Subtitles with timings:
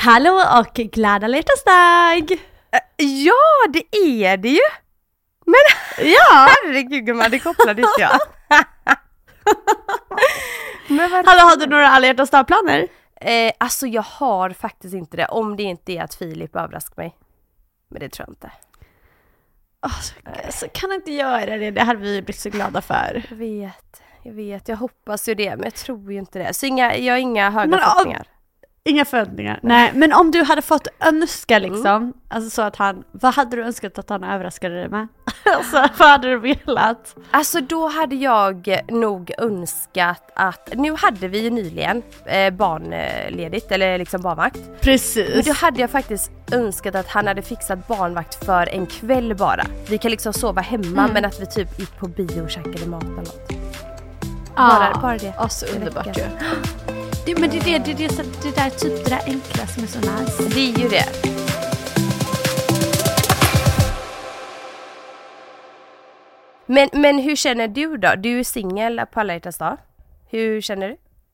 [0.00, 2.38] Hallå och glad alla hjärtans dag!
[2.96, 4.60] Ja, det är det ju!
[5.46, 5.54] Men
[6.08, 6.48] Ja!
[6.48, 8.20] herregud gumman, det kopplade inte jag.
[10.88, 12.88] Men vad Hallå, har du några alla hjärtans dag-planer?
[13.20, 17.16] Eh, alltså jag har faktiskt inte det, om det inte är att Filip överraskar mig.
[17.90, 18.50] Men det tror jag inte.
[19.80, 23.26] Alltså, alltså, kan inte göra det, det hade vi blivit så glada för.
[23.30, 26.54] Jag vet, jag vet, jag hoppas ju det, men jag tror ju inte det.
[26.54, 28.26] Så inga, jag har inga höga Men, förhoppningar.
[28.88, 29.60] Inga förväntningar.
[29.62, 33.64] Nej, men om du hade fått önska liksom, alltså så att han, vad hade du
[33.64, 35.08] önskat att han överraskade dig med?
[35.56, 37.16] alltså vad hade du velat?
[37.30, 43.98] Alltså då hade jag nog önskat att, nu hade vi ju nyligen eh, barnledigt, eller
[43.98, 44.56] liksom barnvakt.
[44.56, 45.46] Men Precis.
[45.46, 49.64] då hade jag faktiskt önskat att han hade fixat barnvakt för en kväll bara.
[49.88, 51.10] Vi kan liksom sova hemma Mm.
[51.12, 53.50] men att vi typ gick på bio och käkade mat eller något.
[54.56, 55.34] Ja, bara- bara det.
[55.38, 56.22] Ja, så Det underbart ju.
[57.28, 59.86] Det, men det är det, det, det, det där typ det där enkla som är
[59.86, 60.42] så nice.
[60.54, 61.04] Det är ju det.
[66.66, 68.14] Men, men hur känner du då?
[68.18, 69.76] Du är singel på alla hjärtans dag.
[70.30, 70.92] Hur känner du?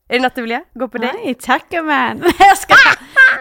[0.09, 0.65] Är det något du vill göra?
[0.75, 1.11] Gå på dig?
[1.25, 2.23] Nej, tack man.
[2.39, 2.75] Jag ska.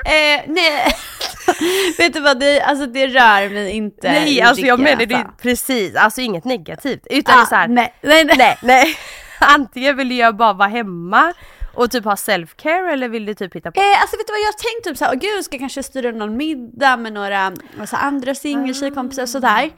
[0.05, 0.95] eh, nej.
[1.97, 4.11] Vet du vad, det, alltså det rör mig inte.
[4.11, 7.07] Nej, alltså jag menar det är precis, alltså inget negativt.
[7.09, 8.35] Utan Ah, så här, nej, nej, nej.
[8.37, 8.95] nej, nej.
[9.39, 11.33] Antingen vill jag bara vara hemma
[11.73, 13.79] och typ ha self-care eller vill du typ hitta på?
[13.81, 15.83] Eh, alltså vet du vad, jag har tänkt typ såhär, åh gud, ska jag kanske
[15.83, 19.69] styra någon middag med några alltså, andra singeltjejkompisar och sådär.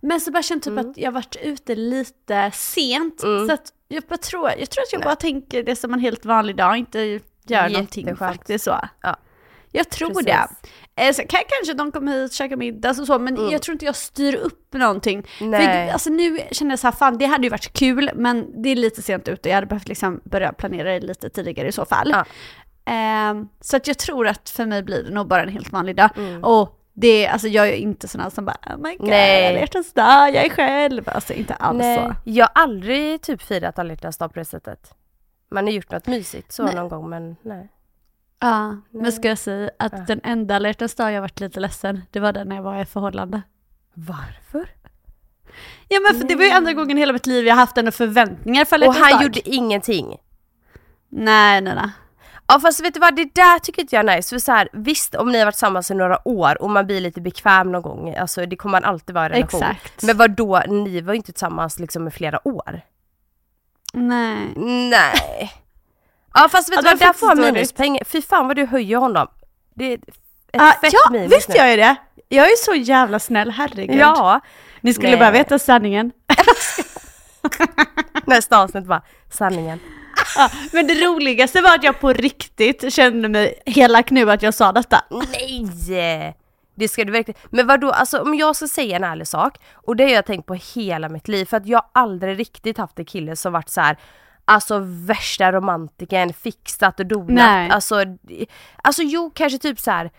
[0.00, 0.90] Men så bara kännt typ Mm.
[0.90, 3.20] att jag varit ute lite sent.
[3.20, 6.24] Så att jag bara tror, jag tror att jag bara tänker det som en helt
[6.24, 8.80] vanlig dag, inte gör någonting faktiskt så.
[9.00, 9.16] Ja.
[9.72, 10.24] Jag tror Precis.
[10.24, 10.48] det.
[10.96, 13.96] Så kan, kanske de kommer hit, käka middag och så, men jag tror inte jag
[13.96, 15.26] styr upp någonting.
[15.40, 15.50] Mm.
[15.50, 15.86] Nej.
[15.86, 18.68] För, alltså nu känner jag så här, fan det hade ju varit kul, men det
[18.68, 19.48] är lite sent ute.
[19.48, 22.10] Jag hade behövt liksom börja planera det lite tidigare i så fall.
[22.10, 22.24] Ja.
[22.84, 25.96] Ehm, så att jag tror att för mig blir det nog bara en helt vanlig
[25.96, 26.10] dag.
[26.16, 26.44] Mm.
[26.44, 29.54] Och det, alltså jag är inte sån här som bara oh my god, Nej.
[29.54, 31.02] hjärtans dag, jag är själv.
[31.06, 32.14] Alltså inte alls Nej, så.
[32.24, 34.94] jag har aldrig typ firat alla hjärtans dag på det sättet.
[35.50, 36.74] Man har gjort något mysigt så Nej.
[36.74, 37.68] någon gång men nej.
[38.40, 40.04] Ja, men ska jag säga att Ja.
[40.06, 42.84] den enda alla dag jag varit lite ledsen, det var den när jag var i
[42.84, 43.42] förhållande.
[43.94, 44.68] Varför?
[45.88, 47.90] Ja men för det var ju enda gången i hela mitt liv jag haft ändå
[47.90, 49.22] förväntningar för alla Och han dag.
[49.22, 50.16] gjorde ingenting.
[51.08, 51.90] Nej nej nej.
[52.46, 54.28] Ja fast vet du vad, det där tycker inte jag är nice.
[54.34, 57.00] För så här, visst om ni har varit tillsammans i några år och man blir
[57.00, 59.62] lite bekväm någon gång, alltså det kommer man alltid vara i en relation.
[59.62, 60.02] Exakt.
[60.02, 62.80] Men vad då ni var ju inte tillsammans liksom i flera år.
[63.92, 64.52] Nej.
[64.90, 65.52] Nej.
[66.34, 68.04] Ja fast vet du vad, där får han minuspengar.
[68.04, 69.26] Fy fan vad du höjer honom.
[69.74, 70.04] Det är ett
[70.58, 71.54] Ah, fett ja, minus visst nu.
[71.54, 71.96] gör jag det.
[72.28, 73.96] Jag är så jävla snäll, herregud.
[73.98, 74.40] Ja.
[74.80, 75.18] Ni skulle Nej.
[75.18, 76.12] bara veta sanningen.
[78.26, 79.80] Nästa avsnitt bara, sanningen.
[80.36, 84.54] Ja, men det roligaste var att jag på riktigt kände mig elak nu att jag
[84.54, 85.04] sa detta.
[85.10, 86.36] Nej!
[86.76, 87.40] Det ska du verkligen.
[87.50, 90.26] Men vad då, alltså om jag ska säga en ärlig sak, och det har jag
[90.26, 93.68] tänkt på hela mitt liv, för att jag aldrig riktigt haft en kille som varit
[93.70, 93.96] så här.
[94.44, 97.28] Alltså värsta romantiken, fixat och donat.
[97.28, 97.70] Nej.
[97.70, 98.04] Alltså,
[98.82, 100.10] alltså jo, kanske typ så här.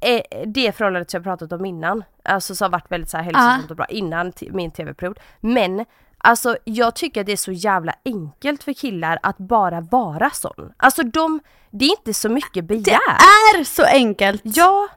[0.00, 3.16] eh, eh, Det förhållandet som jag pratat om innan, alltså som har varit väldigt så
[3.16, 5.18] här hälsosamt och bra innan min tv-period.
[5.40, 5.84] Men
[6.24, 10.72] Alltså jag tycker att det är så jävla enkelt för killar att bara vara sån.
[10.76, 12.84] Alltså de, det är inte så mycket begär.
[13.54, 14.40] Det är så enkelt!
[14.44, 14.88] Ja!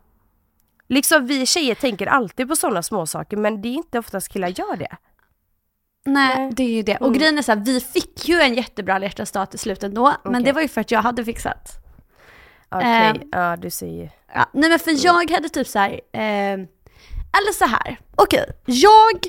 [0.88, 4.76] Liksom vi tjejer tänker alltid på sådana småsaker men det är inte oftast killar gör
[4.78, 4.98] det.
[6.06, 6.98] Nej, det är ju det.
[6.98, 7.19] Och Mm.
[7.19, 10.44] grejen är så här, vi fick ju en jättebra hjärtastat till slut ändå, men Okej.
[10.46, 11.72] det var ju för att jag hade fixat.
[12.69, 13.18] Okej, Ehm.
[13.31, 14.10] ja du ser ju.
[14.34, 16.54] Ja, nej men för jag hade typ så här, eh,
[17.38, 17.98] eller så här.
[18.16, 19.19] okej, jag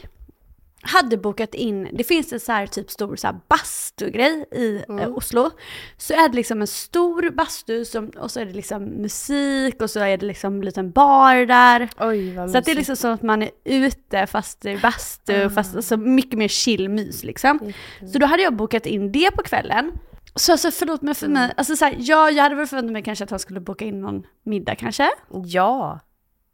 [0.87, 5.09] hade bokat in, det finns en så här typ stor så här bastugrej i eh,
[5.09, 5.51] Oslo.
[5.97, 9.91] Så är det liksom en stor bastu som, och så är det liksom musik och
[9.91, 11.89] så är det liksom en liten bar där.
[12.01, 15.51] Oj Så att det är liksom som att man är ute fast det är bastu,
[15.51, 17.73] fast alltså mycket mer chill mys liksom.
[18.13, 19.93] Så då hade jag bokat in det på kvällen.
[20.35, 23.03] Så alltså förlåt men för mig, alltså så här, ja jag hade väl förväntat mig
[23.03, 25.11] kanske att han skulle boka in någon middag kanske.
[25.31, 26.01] Ja.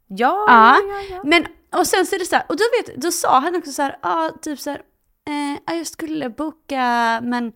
[0.07, 1.21] Ja, Ja, ja, ja.
[1.23, 1.45] men
[1.77, 3.81] och sen så är det så här, och då, vet, då sa han också så
[3.81, 4.81] här, ja typ så här,
[5.27, 7.51] eh, ja, jag skulle boka men,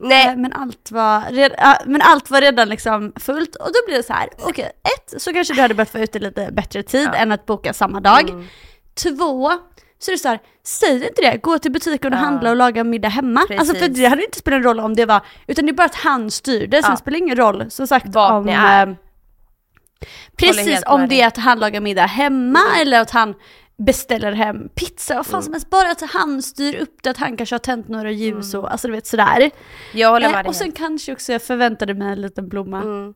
[0.00, 3.56] Nej, eh, men, allt var red, ja, men allt var redan liksom fullt.
[3.56, 6.12] Och då blir det så här, okej, ett, så kanske du hade behövt få ut
[6.12, 8.30] det lite bättre tid än att boka samma dag.
[8.30, 8.46] Mm.
[9.02, 9.50] Två,
[9.98, 12.22] så är det så här, säg inte det, gå till butiken och Ja.
[12.22, 13.40] handla och laga middag hemma.
[13.40, 13.96] Alltså för Precis.
[13.96, 16.30] det hade inte spelat någon roll om det var, utan det är bara att han
[16.30, 16.96] styrde, sen Ja.
[16.96, 18.44] spelar det ingen roll som sagt Vart om...
[18.46, 18.96] ni är.
[20.00, 23.34] Eh, Precis, om det är att han lagar middag hemma eller att han
[23.76, 25.42] beställer hem pizza, vad fan Mm.
[25.42, 25.70] som helst.
[25.70, 28.88] Bara att han styr upp det, att han kanske har tänt några ljus och alltså
[28.88, 29.50] du vet sådär.
[29.94, 32.82] jag håller Eh, med dig och sen kanske också jag förväntade mig en liten blomma.
[32.82, 33.14] Mm.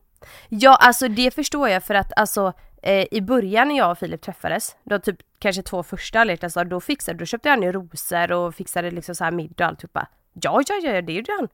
[0.49, 2.53] Ja alltså det förstår jag för att alltså
[2.83, 6.31] eh, i början när jag och Filip träffades, då typ kanske två första alla
[6.65, 10.07] då fixade, då köpte han ju rosor och fixade liksom så här middag och alltihopa.
[10.33, 11.47] Ja ja ja, det ju han.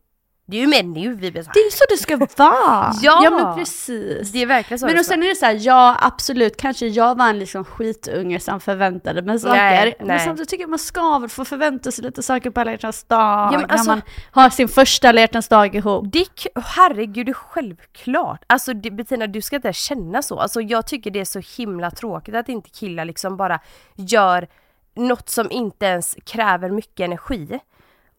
[0.49, 1.53] Det är ju med nu vi blir så här.
[1.53, 2.93] Det är så det ska vara!
[3.01, 3.21] Ja!
[3.23, 4.31] ja men precis.
[4.31, 7.17] Det är verkligen så Men och sen är det så här, ja absolut, kanske jag
[7.17, 9.55] var en liksom skitunge som förväntade mig saker.
[9.55, 10.19] Nej, men nej.
[10.19, 13.51] samtidigt tycker jag man ska väl få förvänta sig lite saker på alla hjärtans dag,
[13.51, 14.01] men alltså- när man
[14.31, 16.05] har sin första alla hjärtans dag ihop.
[16.11, 18.43] Det är k- herregud, det är självklart.
[18.47, 20.39] Alltså det, Bettina, du ska inte känna så.
[20.39, 23.59] Alltså jag tycker det är så himla tråkigt att inte killar liksom bara
[23.95, 24.47] gör
[24.95, 27.59] något som inte ens kräver mycket energi.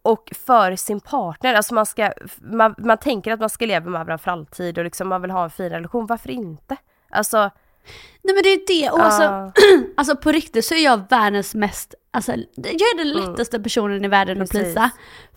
[0.02, 3.92] Och för sin partner, alltså man ska, man, man tänker att man ska leva med
[3.92, 6.76] varandra för alltid och liksom man vill ha en fin relation, varför inte?
[7.10, 7.50] Alltså,
[8.22, 9.52] Nej men det är det, och alltså,
[9.96, 14.08] Alltså på riktigt så är jag världens mest, alltså jag är den lättaste personen i
[14.08, 14.64] världen att Mm.
[14.64, 14.74] Precis.
[14.74, 14.90] plisa.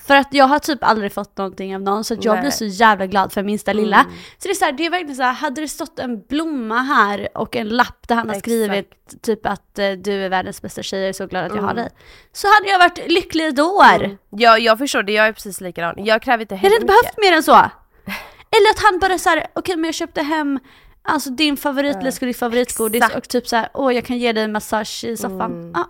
[0.07, 2.41] För att jag har typ aldrig fått någonting av någon så att jag Nej.
[2.41, 3.99] blir så jävla glad för minsta lilla.
[3.99, 4.11] Mm.
[4.37, 6.77] Så det är så här, det är verkligen så här, hade det stått en blomma
[6.81, 8.45] här och en lapp där han har Exakt.
[8.45, 11.61] skrivit typ att eh, du är världens bästa tjej, jag är så glad att jag
[11.61, 11.83] har Mm.
[11.83, 11.91] dig.
[12.33, 14.17] Så hade jag varit lycklig ett år.
[14.29, 15.95] ja, jag förstår det, jag är precis likadan.
[16.05, 17.15] Jag kräver inte Jag heller hade inte mycket.
[17.15, 17.51] behövt mer än så.
[18.55, 20.59] Eller att han bara såhär, okej men jag köpte hem
[21.05, 23.15] Alltså din favoritläsk och ditt favoritgodis Exakt.
[23.17, 25.51] och typ såhär, åh jag kan ge dig en massage i soffan.
[25.51, 25.75] Mm.
[25.75, 25.85] Ah,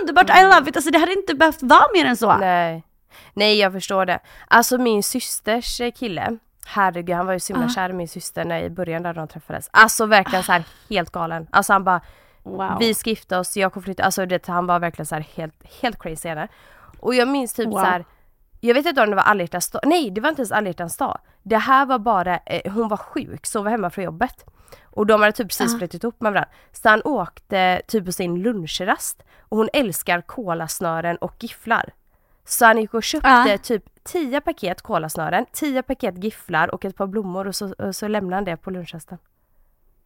[0.00, 0.76] underbart, I love it!
[0.76, 2.36] Alltså det hade inte behövt vara mer än så.
[2.36, 2.82] Nej.
[3.34, 4.18] Nej jag förstår det.
[4.48, 7.70] Alltså min systers eh, kille, herregud han var ju så himla Ah.
[7.70, 9.68] kär i min syster när i början där de träffades.
[9.72, 11.46] Alltså verkligen så här helt galen.
[11.50, 12.00] Alltså han bara,
[12.42, 12.76] Wow.
[12.80, 15.54] vi ska gifta oss, jag kommer flytta, alltså det, han var verkligen så här helt,
[15.82, 16.48] helt crazy henne.
[17.00, 17.72] Och jag minns typ Wow.
[17.72, 18.04] så här.
[18.60, 21.18] Jag vet inte om det var alla dag, nej det var inte ens alla dag.
[21.42, 24.44] Det här var bara, eh, hon var sjuk, så var hemma från jobbet.
[24.84, 25.84] Och de hade typ precis Ah.
[26.02, 26.50] ihop med varandra.
[26.72, 29.22] Så han åkte typ på sin lunchrast.
[29.40, 31.92] Och hon älskar kolasnören och gifflar.
[32.44, 33.58] Så han gick och köpte Ah.
[33.58, 38.08] typ 10 paket kolasnören, 10 paket gifflar och ett par blommor och så, och så
[38.08, 39.18] lämnade han det på lunchrasten.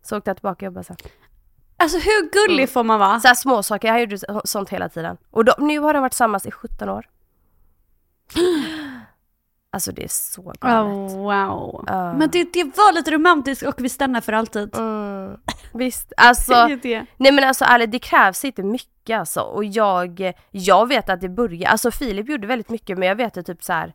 [0.02, 0.96] Så åkte jag tillbaka och jobbade sen.
[1.76, 3.20] Alltså hur gullig får man vara?
[3.20, 5.16] Så här småsaker, han gjorde så- sånt hela tiden.
[5.30, 7.08] Och de, nu har de varit tillsammans i 17 år.
[9.74, 11.12] Alltså det är så galet.
[11.12, 11.84] Oh, wow.
[11.86, 12.12] Ja.
[12.12, 14.76] Men det, det var lite romantiskt och vi stannar för alltid.
[14.76, 15.36] Mm,
[15.74, 16.66] visst, alltså.
[17.16, 19.40] Nej men alltså ärligt, det krävs inte mycket alltså.
[19.40, 23.36] Och jag, jag vet att det börjar, alltså Filip gjorde väldigt mycket men jag vet
[23.36, 23.92] att typ så här.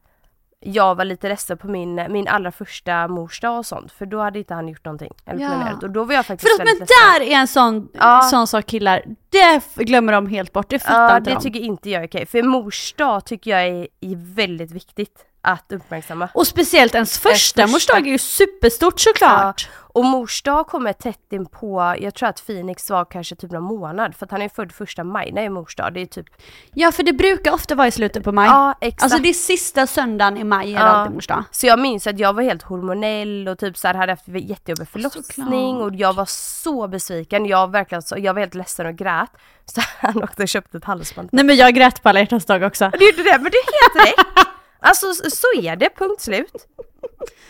[0.60, 4.20] Jag var lite ledsen på min, min allra första mors dag och sånt för då
[4.22, 5.12] hade inte han gjort någonting.
[5.26, 5.50] Eller Ja.
[5.50, 6.88] planerat och då var jag faktiskt Förlåt men ledsen.
[7.14, 8.22] där är en sån, Ja.
[8.22, 11.42] sån sak killar, det glömmer de helt bort, det fattar Ja inte det de.
[11.42, 12.26] tycker inte jag är okej.
[12.26, 16.30] För mors dag tycker jag är, är väldigt viktigt att uppmärksamma.
[16.34, 17.68] Och speciellt ens första första.
[17.68, 19.70] morsdag är ju superstort såklart.
[19.74, 23.64] Och mors dag kommer tätt in på, jag tror att Phoenix var kanske typ någon
[23.64, 25.94] månad för att han är född första maj när det är mors dag.
[25.94, 26.26] Det är typ,
[26.74, 28.46] Ja för det brukar ofta vara i slutet på maj.
[28.48, 29.04] ja exakt.
[29.04, 30.84] Alltså det är sista söndagen i maj är Ja.
[30.86, 31.44] alltid mors dag.
[31.52, 34.88] Så jag minns att jag var helt hormonell och typ så här hade haft jättejobbig
[34.88, 35.82] förlossning Såklart.
[35.82, 37.46] och jag var så besviken.
[37.46, 39.17] Jag, verkligen så, jag var helt ledsen och grät.
[39.66, 41.30] Så han åkte och köpte ett halsband.
[41.32, 42.92] Nej men jag grät på alla hjärtans dag också.
[43.00, 44.48] Du gjorde det, men det är helt rätt!
[44.88, 46.68] Alltså så är det, punkt slut.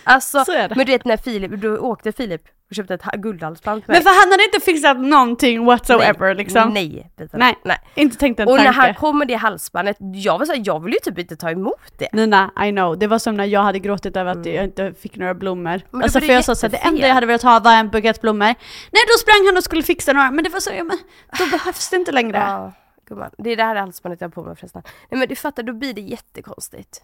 [0.03, 3.84] Alltså, men du vet när Filip, då åkte Filip och köpte ett ha- guldhalsband.
[3.86, 6.70] Men för han hade inte fixat någonting whatsoever nej, liksom.
[6.74, 7.12] Nej.
[7.34, 7.58] Nej.
[7.63, 7.77] nej.
[7.96, 8.79] Inte tänkt en Och när tanke.
[8.79, 11.94] han kom med det halsbandet, jag var såhär, jag vill ju typ inte ta emot
[11.98, 12.10] det.
[12.13, 12.98] Nina, I know.
[12.98, 15.72] Det var som när jag hade gråtit över att jag inte fick några blommor.
[15.72, 15.82] Mm.
[15.91, 17.89] Men alltså för jag sa så att det enda jag hade velat ha var en
[17.89, 18.46] bukett blommor.
[18.91, 20.98] Nej då sprang han och skulle fixa några, men det var så, ja men
[21.39, 22.38] då behövs det inte längre.
[22.38, 22.74] Ja,
[23.08, 23.29] gumman.
[23.38, 24.82] Det är det här halsbandet jag har på mig förresten.
[25.10, 27.01] Nej men du fattar, då blir det jättekonstigt.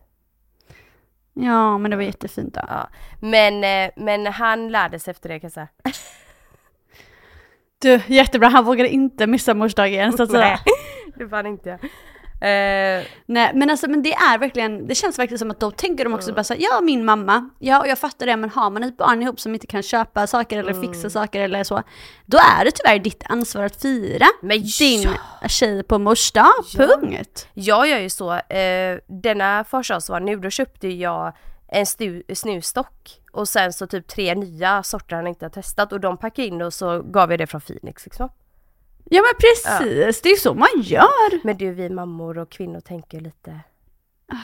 [1.33, 2.61] Ja men det var jättefint då.
[2.67, 2.89] Ja.
[3.19, 5.67] Men, eh, men han lärde sig efter det kan jag säga.
[7.79, 10.41] Du, jättebra, han vågade inte missa mors dag igen så att säga.
[10.41, 10.59] Nej,
[11.15, 11.79] det fann inte.
[12.43, 16.03] Eh, Nej men alltså men det är verkligen, det känns verkligen som att då tänker
[16.03, 18.83] de också bara såhär, ja min mamma, ja och jag fattar det men har man
[18.83, 21.83] ett barn ihop som inte kan köpa saker eller fixa saker eller så,
[22.25, 25.01] då är det tyvärr ditt ansvar att fira Men din
[25.41, 25.47] ja.
[25.47, 26.87] tjej på mors dag, Ja.
[26.87, 27.47] punkt.
[27.53, 31.33] jag gör ju så, eh, denna var nu, då köpte jag
[31.67, 35.99] en stu, snusstock och sen så typ tre nya sorter han inte har testat och
[35.99, 38.29] de packade in och så gav jag det från Phoenix liksom.
[39.03, 41.45] Ja men precis, det är ju så man gör.
[41.45, 43.59] Men du, vi mammor och kvinnor tänker lite,
[44.33, 44.35] Ah.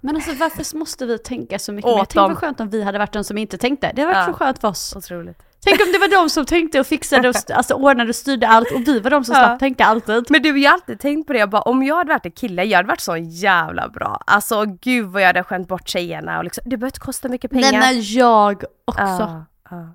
[0.00, 1.96] Men alltså varför måste vi tänka så mycket mer?
[1.96, 2.28] Tänk dem.
[2.30, 3.92] vad skönt om vi hade varit de som inte tänkte.
[3.94, 4.32] Det hade varit Ja.
[4.32, 4.96] så skönt för oss.
[4.96, 5.42] Otroligt.
[5.64, 8.48] Tänk om det var de som tänkte och fixade och st- alltså, ordnade och styrde
[8.48, 9.40] allt och vi var de som Ja.
[9.44, 10.26] slapp tänka alltid.
[10.30, 12.32] Men du, jag har alltid tänkt på det, jag bara, om jag hade varit en
[12.32, 14.20] kille, jag hade varit så jävla bra.
[14.26, 17.50] Alltså gud vad jag hade skämt bort tjejerna och liksom, det behöver inte kosta mycket
[17.50, 17.72] pengar.
[17.72, 19.02] Nej men jag också.
[19.02, 19.88] Ja, ja.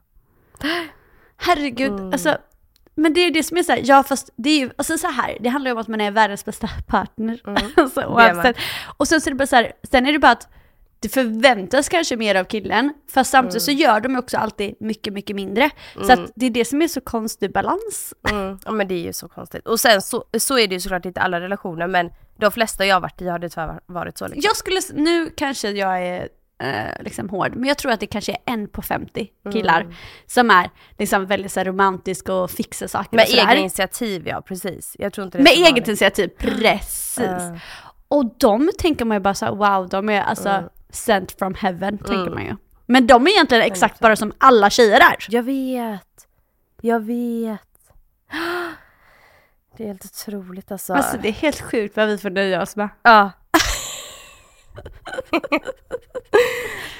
[1.37, 2.05] Herregud, Mm.
[2.13, 2.37] alltså.
[2.95, 5.07] Men det är det som är så här, ja fast det är ju, alltså så
[5.07, 7.39] här, det handlar ju om att man är världens bästa partner.
[7.75, 8.13] alltså, Mm.
[8.13, 8.55] oavsett.
[8.97, 10.47] Och sen så är det bara så här, sen är det bara att
[10.99, 15.13] det förväntas kanske mer av killen, fast samtidigt så gör de ju också alltid mycket,
[15.13, 15.69] mycket mindre.
[15.93, 18.13] Så att det är det som är så konstig balans.
[18.29, 18.59] Mm.
[18.65, 19.67] Ja men det är ju så konstigt.
[19.67, 22.95] Och sen så, så är det ju såklart inte alla relationer men de flesta jag
[22.95, 24.41] har varit i har det tyvärr varit så liksom.
[24.43, 26.29] Jag skulle, nu kanske jag är
[26.63, 29.93] eh, liksom hård, men jag tror att det kanske är en på 50 killar Mm.
[30.25, 34.95] som är liksom väldigt så här, romantisk och fixar saker Med egna initiativ ja, precis.
[34.99, 37.17] Jag tror inte det Med eget initiativ, precis.
[37.19, 37.55] Ja.
[38.07, 40.69] Och de tänker man ju bara så här, wow, de är alltså Mm.
[40.89, 42.55] sent from heaven, tänker man ju.
[42.85, 45.15] Men de är egentligen exakt bara som alla tjejer är.
[45.29, 46.27] Jag vet.
[46.81, 47.59] Jag vet.
[49.77, 50.93] Det är helt otroligt alltså.
[50.93, 52.89] Alltså det är helt sjukt vad vi får nöja oss med.
[53.03, 53.31] ja.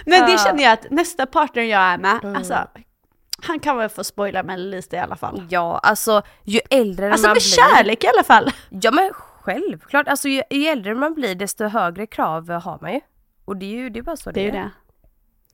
[0.06, 0.38] Men det Ja.
[0.38, 2.36] känner jag att nästa partner jag är med, Mm.
[2.36, 2.68] alltså
[3.48, 5.48] han kan väl få spoila mig lite i alla fall.
[5.50, 7.76] ja, alltså ju äldre Alltså man med blir.
[7.76, 8.52] kärlek i alla fall.
[8.70, 13.00] Ja men självklart, alltså ju, ju äldre man blir desto högre krav har man ju.
[13.46, 14.70] Och det är ju det är bara så Det är ju det det.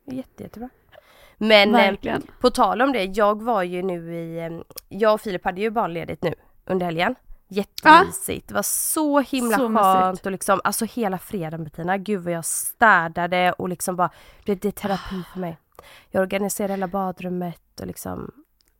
[0.05, 0.69] Det är Jätte, jättebra.
[1.37, 4.51] Men eh, på tal om det, jag var ju nu i, eh,
[4.89, 6.33] jag och Filip hade ju barnledigt nu
[6.65, 7.15] under helgen.
[7.51, 8.47] Jättemysigt.
[8.47, 10.25] Det var så himla Så skönt mysigt.
[10.25, 14.09] och liksom, alltså hela fredagen Bettina, gud vad jag städade och liksom bara,
[14.45, 15.57] det, det är terapi för mig.
[16.09, 18.31] Jag organiserade hela badrummet och liksom,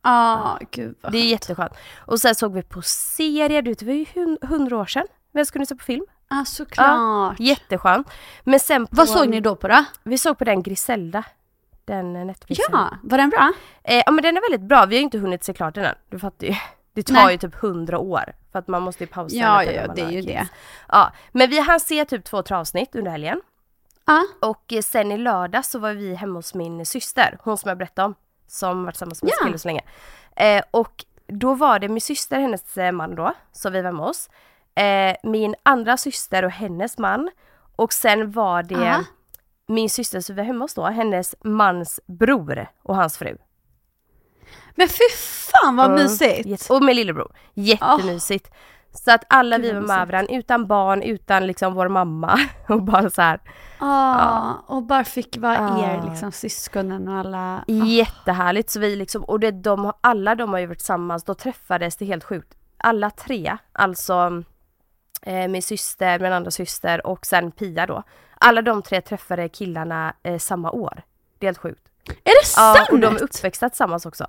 [0.02, 1.30] Ja, gud vad det är skönt.
[1.30, 1.72] jätteskönt.
[1.98, 5.06] Och sen såg vi på serier, du vet, det var ju hun- hundra år sedan.
[5.32, 6.04] Vem skulle se på film?
[6.28, 7.40] Ja, såklart.
[7.40, 8.08] Jätteskönt.
[8.44, 9.84] Men sen på, Vad såg ni då på då?
[10.02, 11.24] Vi såg på den Griselda.
[11.84, 12.60] Den eh, Netflix.
[12.72, 13.52] Ja, var den bra?
[13.84, 15.84] Eh, ja men den är väldigt bra, vi har ju inte hunnit se klart den
[15.84, 15.94] än.
[16.08, 16.54] Du fattar ju.
[17.06, 17.32] Det tar Nej.
[17.32, 18.32] ju typ hundra år.
[18.52, 20.26] För att man måste ju pausa Ja, lite ja, ja, det är ju kids.
[20.26, 20.48] det.
[20.88, 23.40] Ja, men vi hann se typ två, tre avsnitt under helgen.
[24.06, 24.22] Ja.
[24.40, 27.78] Och eh, sen i lördag så var vi hemma hos min syster, hon som jag
[27.78, 28.14] berättade om.
[28.46, 29.46] Som varit tillsammans med Ja.
[29.46, 29.82] kille så länge.
[30.36, 34.06] Eh, och då var det min syster, hennes eh, man då, så vi var hemma
[34.06, 34.30] hos.
[34.74, 37.30] Eh, min andra syster och hennes man.
[37.76, 39.04] Och sen var det Aha.
[39.68, 43.36] min syster som vi var hemma hos då, hennes mans bror och hans fru.
[44.74, 46.02] Men fy fan vad Mm.
[46.02, 46.46] mysigt!
[46.46, 47.32] Jätte- och med lillebror.
[47.54, 48.50] Jättemysigt.
[48.92, 52.38] Så att alla vi var med varandra utan barn, utan liksom vår mamma.
[52.68, 53.40] Och bara så här.
[53.80, 55.84] Ja, och bara fick vara Ja.
[55.94, 57.64] er liksom syskonen och alla...
[57.66, 58.70] Jättehärligt.
[58.70, 62.04] Så vi liksom, och det, de, alla de har ju varit tillsammans, då träffades det
[62.04, 62.54] helt sjukt.
[62.76, 64.42] Alla tre, alltså
[65.22, 68.02] eh, min syster, min andra syster och sen Pia då.
[68.38, 71.02] Alla de tre träffade killarna eh, samma år.
[71.38, 71.82] Det är helt sjukt.
[72.24, 72.78] Är det sant?
[72.78, 74.24] Ja, och de är uppväxta tillsammans också.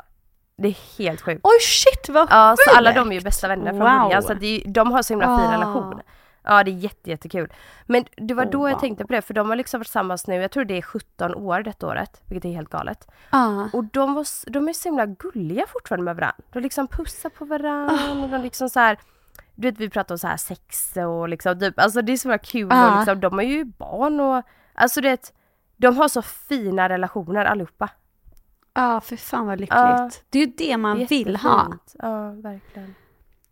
[0.57, 1.39] Det är helt sjukt.
[1.43, 2.77] Oj shit vad Ja, så sjukt!
[2.77, 3.87] alla de är ju bästa vänner från Wow.
[4.07, 5.53] början så det de har så himla fin Ah.
[5.53, 6.01] relation.
[6.43, 7.53] Ja det är jätte, jättekul.
[7.85, 8.79] Men det var Oh, då jag wow.
[8.79, 11.35] tänkte på det för de har liksom varit tillsammans nu, jag tror det är 17
[11.35, 13.07] år detta året, vilket är helt galet.
[13.31, 13.69] Ja.
[13.73, 16.35] Och de, var, de är så himla gulliga fortfarande med varandra.
[16.53, 18.97] De liksom pussar på varandra och de liksom så här.
[19.55, 22.27] Du vet vi pratar om så här sex och liksom typ, alltså det är så
[22.27, 22.91] himla kul Ja.
[22.91, 25.33] och liksom, de har ju barn och alltså det
[25.81, 27.89] de har så fina relationer allihopa.
[28.73, 29.77] Ja, för fan vad lyckligt.
[29.79, 30.09] Ja.
[30.29, 31.59] Det är ju det man vill ha.
[31.63, 31.95] Jättefint.
[31.99, 32.95] Ja, verkligen.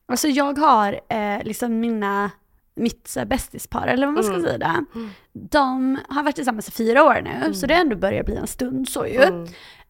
[0.05, 2.31] Alltså jag har eh, liksom mina
[2.75, 4.45] mitt här, bästispar eller vad man ska Mm.
[4.45, 4.86] säga det.
[5.33, 8.89] De har varit tillsammans i fyra år nu, så det ändå börjar bli en stund
[8.89, 9.21] så ju.
[9.24, 9.43] Mm.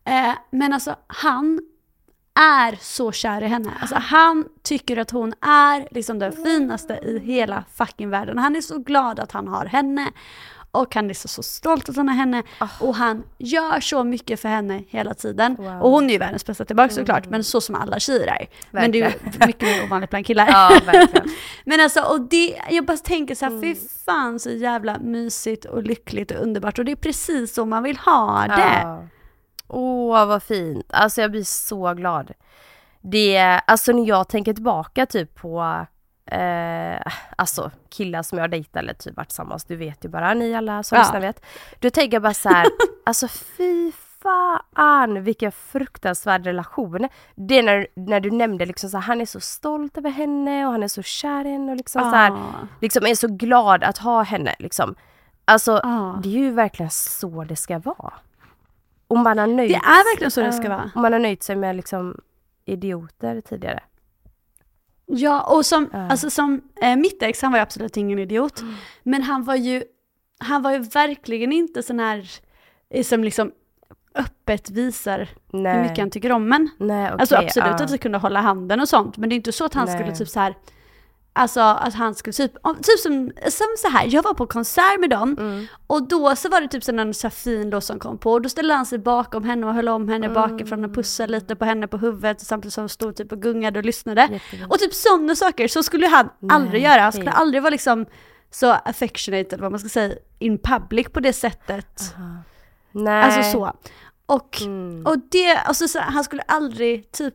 [0.04, 1.60] Eh, men alltså han
[2.40, 3.72] är så kär i henne.
[3.82, 8.38] Alltså han tycker att hon är liksom den finaste i hela fucking världen.
[8.38, 10.12] Han är så glad att han har henne.
[10.72, 12.44] Och han är så, så stolt att han har henne.
[12.80, 15.56] Och han gör så mycket för henne hela tiden.
[15.56, 15.68] Wow.
[15.68, 15.82] Mm.
[15.82, 18.48] Och hon är ju världens bästa tillbaka såklart, men så som alla tjejer är.
[18.72, 20.48] Men det är ju mycket mer ovanligt bland killar.
[20.48, 20.82] Ja.
[21.66, 23.62] Men alltså, och det, jag bara tänker så här, Mm.
[23.62, 26.80] fy fan så jävla mysigt och lyckligt och underbart.
[26.80, 28.80] Och det är precis så man vill ha det.
[28.84, 29.04] Ja.
[29.68, 32.32] Åh vad fint, alltså jag blir så glad.
[33.02, 35.86] Det, alltså när jag tänker tillbaka typ på
[36.32, 40.56] eh, alltså killar som jag dejtar eller typ varit tillsammans, du vet ju bara, ni
[40.56, 41.02] alla som Ja.
[41.02, 41.46] lyssnar vet.
[41.80, 42.68] Då tänker jag bara så här,
[43.06, 47.08] alltså fy fan vilken fruktansvärd relation.
[47.36, 50.66] Det är när, när du nämnde liksom så här, han är så stolt över henne
[50.66, 52.34] och han är så kär i henne och liksom så här,
[52.82, 54.96] liksom är så glad att ha henne liksom.
[55.46, 56.20] Alltså Ja.
[56.24, 58.14] det är ju verkligen så det ska vara.
[59.08, 60.92] Och man har nöjt, Det är verkligen så det ska vara.
[60.96, 62.22] och man har nöjt sig med liksom
[62.66, 63.80] idioter tidigare.
[65.12, 66.10] Ja, och som, Ja.
[66.10, 68.62] alltså som eh, mitt ex, han var ju absolut ingen idiot.
[68.62, 68.74] Mm.
[69.04, 69.84] Men han var ju,
[70.40, 72.30] han var ju verkligen inte sån här
[72.90, 73.52] eh, som liksom
[74.16, 75.76] öppet visar Nej.
[75.76, 76.70] hur mycket han tycker om en.
[76.78, 77.86] Nej, okej, alltså absolut ja.
[77.86, 79.98] att vi kunde hålla handen och sånt, men det är inte så att han Nej.
[79.98, 80.56] skulle typ så här
[81.40, 82.54] Alltså att han skulle typ,
[82.84, 85.66] typ som, som så här, jag var på konsert med dem Mm.
[85.88, 88.42] och då så var det typ så någon så fin låt som kom på och
[88.42, 91.66] då ställde han sig bakom henne och höll om henne bakifrån och pussade lite på
[91.66, 94.22] henne på huvudet samtidigt som hon stod typ och gungade och lyssnade.
[94.22, 94.66] Jättefint.
[94.72, 97.02] Och typ sådana saker, så skulle han Nej, aldrig göra.
[97.02, 98.06] Han skulle aldrig vara liksom
[98.52, 102.16] så affectionate eller vad man ska säga in public på det sättet.
[102.92, 103.24] Nej.
[103.24, 103.74] Alltså så.
[104.26, 105.06] Och, Mm.
[105.06, 107.34] och det, alltså så, han skulle aldrig typ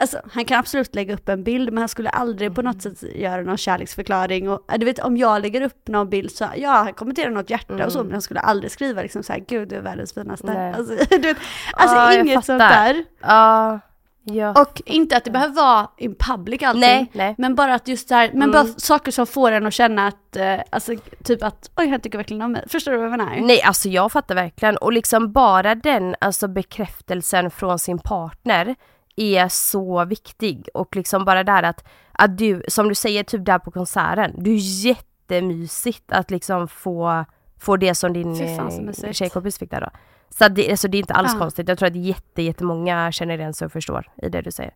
[0.00, 2.72] Alltså han kan absolut lägga upp en bild men han skulle aldrig på Mm.
[2.72, 6.44] något sätt göra någon kärleksförklaring och du vet om jag lägger upp någon bild så
[6.56, 9.40] ja han kommenterar något hjärta och så men han skulle aldrig skriva liksom så här
[9.48, 10.46] gud du är världens finaste.
[10.46, 10.62] Mm.
[10.62, 10.74] Nej.
[10.74, 11.36] Alltså, du vet,
[11.72, 13.04] alltså jag inget sånt där.
[13.20, 13.80] Ja.
[14.24, 14.60] ja.
[14.62, 16.80] Och inte att det behöver vara in public allting.
[16.80, 17.34] Nej, nej.
[17.38, 18.52] Men bara att just det här, men Mm.
[18.52, 20.92] bara saker som får en att känna att, eh, alltså
[21.24, 22.64] typ att oj han tycker verkligen om mig.
[22.68, 23.38] Förstår du vad jag menar?
[23.40, 24.76] Nej, alltså jag fattar verkligen.
[24.76, 28.74] Och liksom bara den alltså bekräftelsen från sin partner
[29.20, 30.68] är så viktig.
[30.74, 34.50] Och liksom bara där att, att du, som du säger typ där på konserten, det
[34.50, 37.24] är jättemysigt att liksom få,
[37.58, 39.90] få det som din fan, eh, tjejkompis fick där då.
[40.30, 41.38] Så det, alltså det är inte alls Ja.
[41.38, 41.68] konstigt.
[41.68, 44.74] Jag tror att jätte, jättemånga känner igen sig och förstår i det du säger.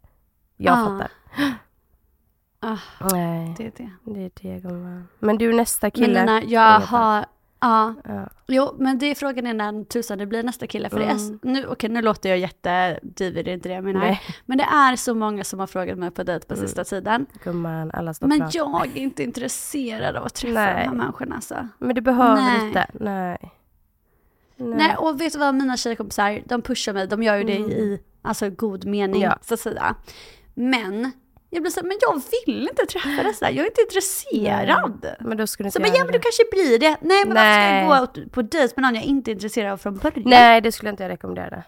[0.57, 0.85] Jag Ja.
[0.85, 1.11] fattar.
[2.61, 2.79] Ah,
[3.13, 3.91] Nej, det är det.
[4.05, 5.03] det är det.
[5.19, 6.21] Men du nästa Men kille.
[6.21, 7.25] Lina, jag har,
[7.69, 7.95] ja.
[8.05, 8.29] Ja.
[8.47, 10.89] Jo, men det är frågan är när tusan det blir nästa kille.
[10.91, 11.39] För det är, Mm.
[11.43, 14.01] nu, okej nu låter jag jättedivig, det är inte det jag menar.
[14.01, 14.21] Nej.
[14.47, 17.27] Men det är så många som har frågat mig på dejt på sista tiden.
[17.45, 18.51] Gumman, alla står Men klar.
[18.55, 20.75] jag är inte intresserad av att träffa Nej.
[20.85, 21.69] de här människorna alltså.
[21.79, 22.67] Men du behöver Nej.
[22.67, 22.87] inte.
[22.93, 23.39] Nej.
[24.57, 24.75] Nej.
[24.79, 27.71] Nej, och vet du vad, mina tjejkompisar, de pushar mig, de gör ju det Mm.
[27.71, 29.39] i alltså, god mening, Ja.
[29.43, 29.95] så att säga.
[30.55, 31.13] Men,
[31.55, 35.17] jag blir så här, men jag vill inte träffa dessa, jag är inte intresserad.
[35.21, 36.97] Men då skulle du Så men ja men du kanske blir det.
[37.01, 37.85] Nej men varför ska Nej.
[37.85, 40.23] jag gå på dejt med någon jag inte är intresserad av från början?
[40.27, 41.63] Nej, det skulle jag inte rekommendera.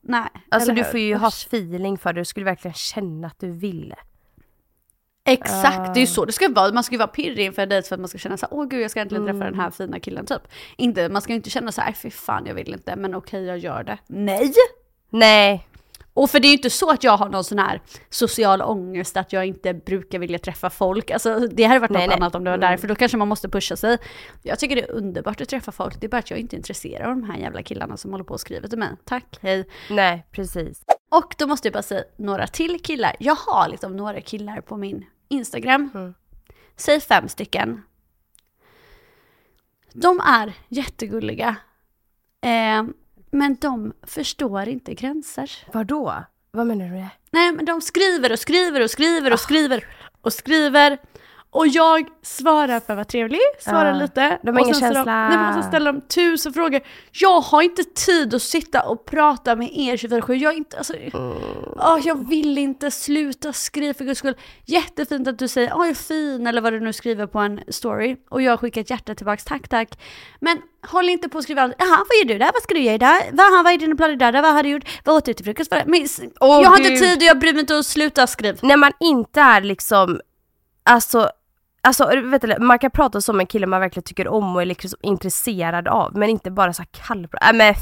[0.00, 0.28] Nej.
[0.48, 1.46] Alltså du får ju ha Usch.
[1.46, 3.94] feeling för det, du skulle verkligen känna att du vill.
[5.24, 6.14] Exakt, det är ju Ah.
[6.14, 6.72] så det ska vara.
[6.72, 8.54] Man ska ju vara pirrig inför en dejt för att man ska känna så här,
[8.54, 9.52] åh gud jag ska äntligen träffa Mm.
[9.52, 10.42] den här fina killen typ.
[10.76, 13.44] Inte, man ska ju inte känna så här, fy fan jag vill inte, men okej
[13.44, 13.98] jag gör det.
[14.06, 14.52] Nej!
[15.10, 15.68] Nej.
[16.18, 19.16] Och för det är ju inte så att jag har någon sån här social ångest
[19.16, 21.10] att jag inte brukar vilja träffa folk.
[21.10, 22.16] Alltså det hade varit Nej, något nej.
[22.16, 22.70] annat om det var Mm.
[22.70, 23.98] därför, då kanske man måste pusha sig.
[24.42, 26.58] Jag tycker det är underbart att träffa folk, det är bara att jag inte är
[26.58, 28.88] intresserad av de här jävla killarna som håller på och skriver till mig.
[29.04, 29.68] Tack, hej.
[29.90, 30.82] Nej, precis.
[31.10, 33.16] Och då måste jag bara säga några till killar.
[33.18, 35.90] Jag har liksom några killar på min Instagram.
[35.94, 36.14] Mm.
[36.76, 37.82] Säg fem stycken.
[39.92, 41.56] De är jättegulliga.
[42.40, 42.82] Eh,
[43.30, 45.50] men de förstår inte gränser.
[45.72, 46.24] Vadå?
[46.50, 47.06] Vad menar du?
[47.30, 49.84] Nej men de skriver och skriver och skriver och skriver
[50.20, 50.98] och skriver.
[51.50, 54.00] Och jag svarar för att vara trevlig, svarar Ja.
[54.00, 54.38] lite.
[54.42, 55.04] De har och ingen känsla.
[55.04, 56.80] De, nej, men så ställer de tusen frågor.
[57.12, 60.34] Jag har inte tid att sitta och prata med er 24-7.
[60.34, 60.92] Jag, inte, alltså,
[61.76, 64.36] åh, jag vill inte sluta skriva för guds skull.
[64.66, 67.60] Jättefint att du säger åh jag är fin eller vad du nu skriver på en
[67.68, 68.16] story.
[68.30, 69.88] Och jag skickar ett hjärta tillbaks, tack tack.
[70.40, 71.74] Men håll inte på att skriva allt.
[71.78, 72.50] Jaha, vad gör du där?
[72.54, 73.20] Vad ska du göra idag?
[73.32, 74.32] Vad, vad är dina planer idag?
[74.42, 74.88] Vad har du gjort?
[75.04, 75.70] Vad åt du till frukost?
[75.86, 76.06] Men,
[76.40, 76.98] Åh, jag har inte Gud.
[76.98, 78.58] tid och jag bryr mig inte att sluta skriva.
[78.62, 80.20] När man inte är liksom,
[80.82, 81.30] alltså,
[81.80, 84.66] alltså vet du, man kan prata som en kille man verkligen tycker om och är
[84.66, 87.42] liksom intresserad av, men inte bara så kallprat.
[87.42, 87.74] Nej men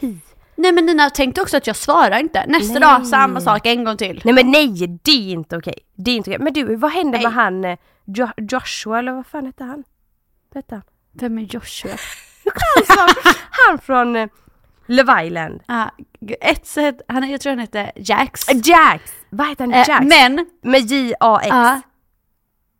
[0.00, 0.16] fy!
[0.56, 2.46] Nej men Nina tänkte också att jag svarar inte.
[2.46, 2.80] Nästa Nej.
[2.80, 4.20] dag samma sak en gång till.
[4.24, 5.78] Nej men nej, det är inte okej.
[5.94, 6.38] Det är inte okej.
[6.38, 7.22] Men du, vad hände Nej.
[7.26, 9.84] med han eh, jo Joshua eller vad fan hette han?
[10.52, 10.82] Berätta.
[11.12, 11.92] Vem är Joshua?
[13.50, 14.28] Han från eh,
[14.86, 15.60] Love Island.
[15.66, 15.88] Ah,
[16.40, 16.68] ett
[17.08, 18.46] han, jag tror han heter Jax.
[18.64, 19.12] Jax!
[19.30, 19.74] Vad heter han?
[19.74, 20.06] Eh, Jax?
[20.06, 21.48] men, Med J-A-X.
[21.50, 21.80] ja.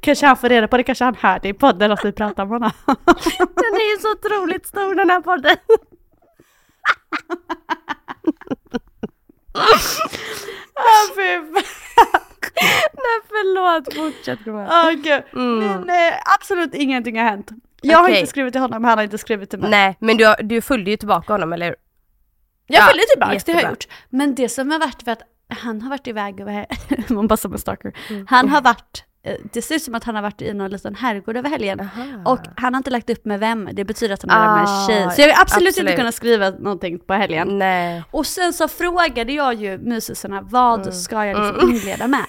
[0.00, 2.42] Kanske han får reda på det, kanske han hör det i podden att vi pratar
[2.42, 2.70] om honom.
[3.36, 5.56] Den är ju så otroligt stor den här podden.
[9.54, 9.78] Ah.
[12.94, 15.02] Nej förlåt, fortsätt gumman.
[15.02, 15.22] Gud.
[15.32, 15.58] Mm.
[15.58, 17.50] Men eh, absolut ingenting har hänt.
[17.82, 18.18] Jag har Okej.
[18.18, 19.70] inte skrivit till honom, han har inte skrivit till mig.
[19.70, 21.74] Nej men du, har- du följde ju tillbaka honom eller hur?
[22.66, 23.62] Jag Ja, följde tillbaka, det har jättebra.
[23.62, 23.86] jag gjort.
[24.10, 26.66] Men det som har varit för att han har varit iväg över,
[27.12, 27.92] man bara som en stalker.
[28.28, 30.94] Han har varit, eh, det ser ut som att han har varit i någon liten
[30.94, 31.88] herrgård över helgen.
[32.24, 34.60] Och han har inte lagt upp med vem, det betyder att han är där med
[34.60, 35.10] en Ah, tjej.
[35.10, 35.96] Så jag har absolut, inte absolut.
[35.98, 37.58] kunnat skriva någonting på helgen.
[37.58, 38.02] Nej.
[38.10, 40.92] Och sen så frågade jag ju musisarna, vad Mm.
[40.92, 42.24] ska jag liksom inleda med?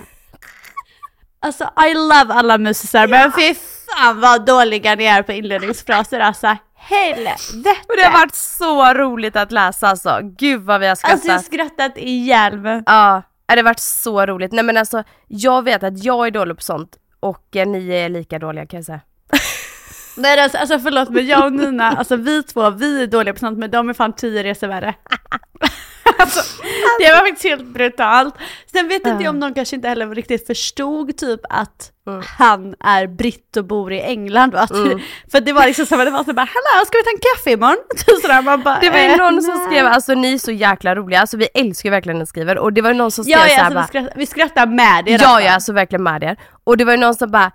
[1.44, 6.58] Alltså I love alla musisar, men fy fan vad dåliga ni är på inledningsfraser alltså.
[6.76, 7.76] Helvete!
[7.90, 10.20] Och det har varit så roligt att läsa alltså.
[10.24, 11.14] Gud vad vi har skrattat.
[11.14, 12.84] Alltså jag har skrattat ihjäl mig.
[12.86, 14.52] Ja, det har varit så roligt.
[14.52, 18.10] Nej men alltså, jag vet att jag är dålig på sånt och eh, ni är
[18.10, 19.02] lika dåliga kan jag säga.
[20.18, 23.40] Nej alltså, alltså förlåt men jag och Nina, alltså vi två, vi är dåliga på
[23.40, 24.94] sånt men de är fan tio resor värre.
[26.18, 26.64] alltså,
[27.00, 28.36] det var faktiskt helt brutalt.
[28.72, 32.22] Sen vet inte jag om de kanske inte heller riktigt förstod typ att Mm.
[32.40, 34.54] han är britt och bor i England.
[34.56, 34.70] Och att,
[35.32, 37.20] För det var liksom så här, det var så bara hallå ska vi ta en
[37.36, 37.78] kaffe imorgon?
[38.06, 39.66] Typ Sådär, man bara, Det var ju någon som nej.
[39.68, 42.74] skrev, alltså ni är så jäkla roliga, alltså vi älskar verkligen när ni skriver och
[42.74, 44.68] det var ju någon som skrev Ja, ja här alltså, vi, bara, skrattar, vi skrattar
[44.68, 45.20] med er.
[45.22, 46.38] Ja, ja, alltså verkligen med er.
[46.64, 47.52] Och det var ju någon som bara,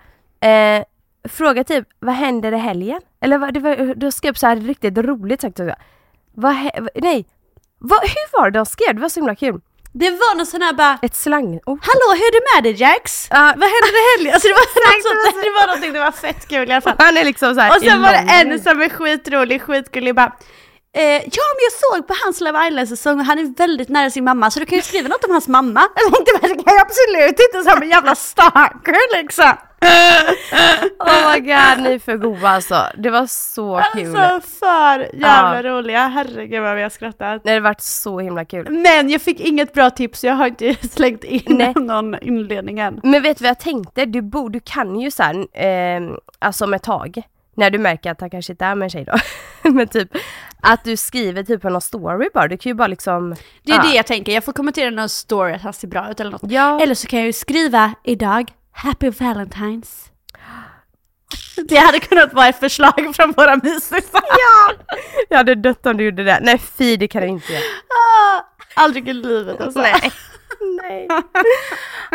[0.51, 0.85] eh,
[1.29, 3.01] fråga typ, vad händer i helgen?
[3.21, 5.61] Eller vad, det var, de skrev så här riktigt roligt sagt
[6.35, 7.27] vad- nej,
[7.79, 8.95] vad, hur var det de skrev?
[8.95, 9.61] Det var så himla kul.
[9.93, 11.61] Det var någon sån här bara, Ett slang.
[11.67, 11.79] Oh.
[11.89, 13.29] hallå hur är det med dig Jax?
[13.31, 13.37] Ja.
[13.37, 14.35] Vad hände i helgen?
[14.35, 14.61] Alltså det var,
[14.95, 16.95] något sånt, det var någonting, det var fett kul i alla fall.
[16.99, 20.33] Han är liksom så Och sen var det en som är skitrolig, skitgullig bara
[20.97, 21.03] eh,
[21.39, 24.25] Ja men jag såg på hans Love Island säsong och han är väldigt nära sin
[24.25, 25.83] mamma så du kan ju skriva något om hans mamma.
[25.95, 29.53] Jag tänkte det kan jag absolut inte som en jävla stalker liksom.
[30.99, 32.87] Oh my god, ni är för goa alltså.
[32.99, 34.17] Det var så kul.
[34.17, 35.63] Alltså för jävla Ja.
[35.63, 37.43] roliga, herregud vad vi har skrattat.
[37.45, 38.67] Det har varit så himla kul.
[38.71, 41.73] Men jag fick inget bra tips jag har inte slängt in Nej.
[41.77, 43.01] någon inledning än.
[43.03, 44.05] Men vet du vad jag tänkte?
[44.05, 46.01] Du, bo, du kan ju såhär, eh,
[46.39, 47.23] alltså ett tag,
[47.57, 49.15] när du märker att han kanske inte är med en tjej då,
[49.71, 50.09] men typ
[50.63, 53.77] att du skriver typ på någon story bara, du kan ju bara liksom Det är
[53.77, 53.83] ja.
[53.83, 56.41] det jag tänker, jag får kommentera någon story att han ser bra ut eller något.
[56.51, 56.81] Ja.
[56.81, 58.51] Eller så kan jag ju skriva idag,
[58.83, 60.05] Happy Valentine's.
[61.69, 64.01] Det hade kunnat vara ett förslag från våra mysisar.
[64.23, 64.75] Ja!
[65.29, 66.39] Jag hade dött om du gjorde det.
[66.43, 67.63] Nej fy, det kan du inte göra.
[67.89, 69.81] Ah, Aldrig i livet alltså.
[69.81, 70.13] Nej.
[70.83, 71.07] Nej.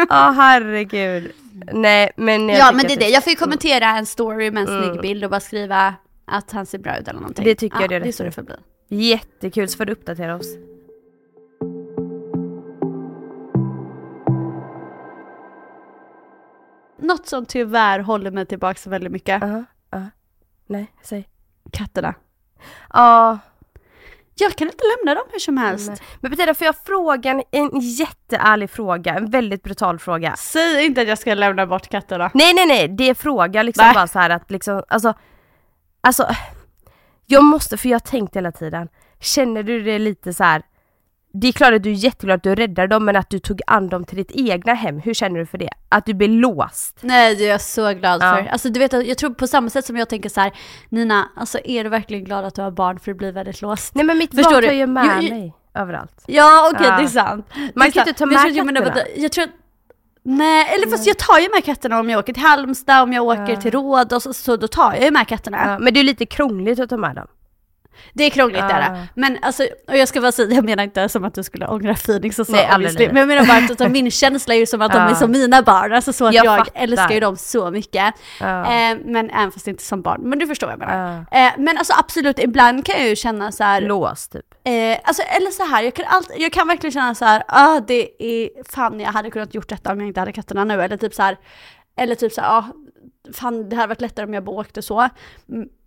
[0.09, 1.31] Ja herregud.
[1.73, 4.61] Nej men jag Ja men det är det, jag får ju kommentera en story med
[4.69, 5.93] en snygg bild och bara skriva
[6.27, 7.45] att han ser bra ut eller någonting.
[7.45, 8.55] Det tycker jag ja, det är det är så det får bli.
[8.89, 10.47] Jättekul, så får du uppdatera oss.
[17.03, 20.01] Något som tyvärr håller mig tillbaka så väldigt mycket, Ja, ja.
[20.67, 21.29] Nej, säg.
[21.71, 22.13] katterna.
[22.93, 23.39] Ja,
[24.35, 25.87] Jag kan inte lämna dem hur som helst.
[25.87, 25.97] Nej.
[26.21, 29.15] Men Bettina, får jag fråga en, en jätteärlig fråga?
[29.15, 30.35] En väldigt brutal fråga.
[30.35, 32.31] Säg inte att jag ska lämna bort katterna.
[32.33, 33.93] Nej, nej, nej, det är fråga liksom Nej.
[33.93, 35.13] bara så här att liksom, alltså,
[36.01, 36.27] alltså,
[37.25, 38.87] jag måste, för jag har tänkt hela tiden,
[39.19, 40.61] känner du det lite så här.
[41.35, 43.61] Det är klart att du är jätteglad att du räddade dem, men att du tog
[43.67, 45.69] an dem till ditt egna hem, hur känner du för det?
[45.89, 46.97] Att du blir låst?
[47.01, 48.35] Nej det är jag så glad Ja.
[48.35, 48.45] för.
[48.51, 50.51] Alltså du vet, jag tror på samma sätt som jag tänker så här,
[50.89, 53.95] Nina, alltså är du verkligen glad att du har barn för du blir väldigt låst?
[53.95, 54.67] Nej men mitt Förstår barn du?
[54.67, 56.23] tar ju med Jo, jo- mig överallt.
[56.27, 56.97] Ja okej Ja.
[56.97, 57.47] det är sant.
[57.75, 58.07] Man är kan sant.
[58.07, 59.01] inte ta jag med tror- men katterna.
[59.15, 59.49] Jag, jag tror att,
[60.25, 63.23] Nej, eller fast jag tar ju med katterna om jag åker till Halmstad, om jag
[63.25, 63.61] åker Ja.
[63.61, 65.77] till Rhodos, så, så då tar jag ju med katterna.
[65.81, 67.27] Men det är lite krångligt att ta med dem.
[68.13, 68.67] Det är krångligt Ah.
[68.67, 69.07] det är.
[69.15, 71.93] Men alltså, och jag ska bara säga, jag menar inte som att du skulle ångra
[71.95, 73.07] Phoenix och så, Nej, obviously.
[73.07, 75.61] men jag menar bara att min känsla är ju som att de är som mina
[75.61, 78.13] barn, alltså så att Jag jag, älskar ju dem så mycket.
[78.39, 78.61] Ja.
[78.61, 81.25] Eh, men även fast inte som barn, men du förstår vad jag menar.
[81.31, 84.45] Eh, men alltså absolut, ibland kan jag ju känna så här, Lås typ.
[84.63, 87.79] Eh, alltså, eller så här, jag kan, alltid, jag kan verkligen känna så här, ah,
[87.79, 90.81] det är fan jag hade kunnat gjort detta om jag inte hade katterna nu.
[90.81, 91.37] Eller typ så här,
[91.97, 92.65] eller typ så här, ah,
[93.33, 95.09] fan det hade varit lättare om jag bara åkte så.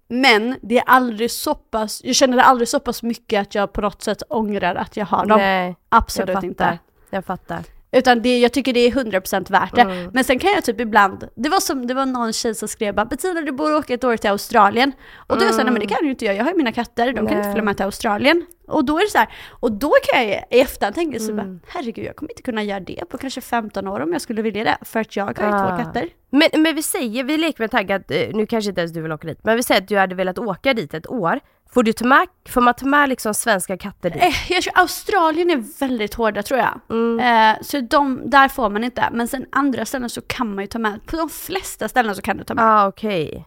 [0.08, 3.72] Men det är aldrig så pass, jag känner det aldrig så pass mycket att jag
[3.72, 5.38] på något sätt ångrar att jag har dem.
[5.38, 6.46] Nej, jag Absolut fattar.
[6.46, 6.78] inte.
[7.10, 7.62] Jag fattar.
[7.92, 9.80] Utan det, jag tycker det är 100% värt det.
[9.80, 10.10] Mm.
[10.12, 12.94] Men sen kan jag typ ibland, det var som, det var någon tjej som skrev
[12.94, 14.92] bara Bettina du borde åka ett år till Australien.
[15.26, 16.56] Och då är jag såhär, nej men det kan ju inte jag, jag har ju
[16.56, 17.44] mina katter, de kan inte Nej.
[17.44, 18.46] följa med till Australien.
[18.68, 19.28] Och då är det så här,
[19.60, 21.36] och då kan jag i efterhand tänka så Mm.
[21.58, 24.42] bara, herregud jag kommer inte kunna göra det på kanske 15 år om jag skulle
[24.42, 24.76] vilja det.
[24.82, 25.70] För att jag har ju Ah.
[25.76, 26.08] två katter.
[26.30, 29.02] Men, men vi säger, vi leker med tanken att, eh, nu kanske inte ens du
[29.02, 31.40] vill åka dit, men vi säger att du hade velat åka dit ett år.
[31.76, 34.22] Får, du ta med, får man ta med liksom svenska katter dit?
[34.22, 36.80] Eh, jag tror Australien är väldigt hårda tror jag.
[36.90, 37.20] Mm.
[37.56, 39.08] Eh, så de, där får man inte.
[39.12, 42.22] Men sen andra ställen så kan man ju ta med, på de flesta ställen så
[42.22, 42.64] kan du ta med.
[42.64, 43.44] ah, okej.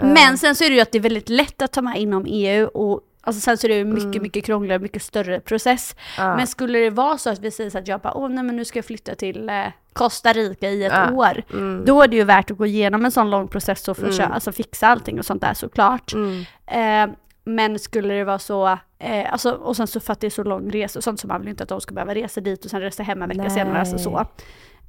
[0.00, 2.24] Men sen så är det ju att det är väldigt lätt att ta med inom
[2.28, 4.22] EU och alltså sen så är det ju mycket, Mm.
[4.22, 5.96] mycket krångligare, mycket större process.
[6.18, 6.36] Ja.
[6.36, 8.56] Men skulle det vara så att vi säger så att jag bara, åh nej men
[8.56, 11.10] nu ska jag flytta till eh, Costa Rica i ett Ja.
[11.12, 11.42] år.
[11.52, 11.84] Mm.
[11.84, 14.52] Då är det ju värt att gå igenom en sån lång process och köra, alltså
[14.52, 16.12] fixa allting och sånt där såklart.
[16.12, 16.44] Mm.
[16.66, 18.66] Eh, men skulle det vara så,
[18.98, 21.26] eh, alltså, och sen så för att det är så lång resa och sånt så
[21.26, 23.42] man vill inte att de ska behöva resa dit och sen resa hem en vecka
[23.42, 23.50] Nej.
[23.50, 23.78] senare.
[23.80, 24.18] Alltså så.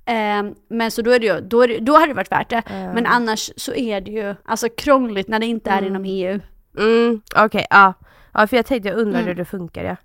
[0.05, 2.49] Eh, men så då, är det ju, då, är det, då hade det varit värt
[2.49, 2.61] det.
[2.69, 6.39] Men annars så är det ju alltså krångligt när det inte är inom E EU.
[6.77, 7.93] Mm, Okej, ja.
[8.33, 8.47] ja.
[8.47, 9.27] För jag tänkte, jag undrar Mm.
[9.27, 9.95] hur det funkar ja.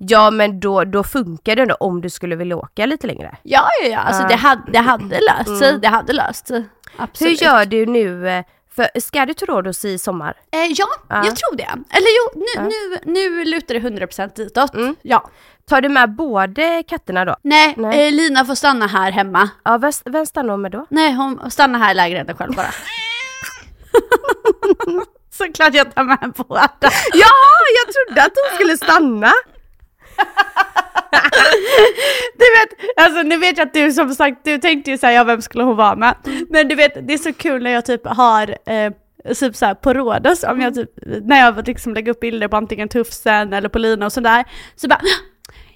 [0.00, 3.36] Ja men då, då funkar det ändå om du skulle vilja åka lite längre.
[3.42, 3.98] Ja, ja, ja.
[3.98, 4.28] Alltså Ja.
[4.28, 5.78] det, hade, det hade löst sig.
[5.80, 6.56] Det hade löst sig.
[6.58, 7.42] Hur Absolut.
[7.42, 8.44] gör du nu?
[8.78, 10.34] För ska du till Rhodos i sommar?
[10.52, 11.16] Eh, ja, Ja.
[11.24, 11.62] jag tror det.
[11.90, 14.74] Eller jo, nu, nu, nu lutar det 100% ditåt.
[14.74, 14.96] Mm.
[15.02, 15.30] Ja.
[15.68, 17.36] Tar du med både katterna då?
[17.42, 18.06] Nej, Nej.
[18.06, 19.48] Eh, Lina får stanna här hemma.
[19.64, 20.86] Ja, vem, vem stannar hon med då?
[20.90, 22.70] Nej, hon stannar här i lägenheten själv bara.
[25.32, 26.70] Såklart jag tar med båda.
[27.14, 27.34] Ja,
[27.84, 29.32] jag trodde att hon skulle stanna!
[32.38, 35.24] Du vet, alltså nu vet jag att du som sagt, du tänkte ju säga ja
[35.24, 36.14] vem skulle hon vara med?
[36.50, 38.92] Men du vet, det är så kul när jag typ har eh,
[39.34, 40.90] typ såhär på Rhodos, om jag typ,
[41.22, 44.44] när jag liksom lägger upp bilder på antingen Tufsen eller på Lina och sådär,
[44.76, 45.00] så bara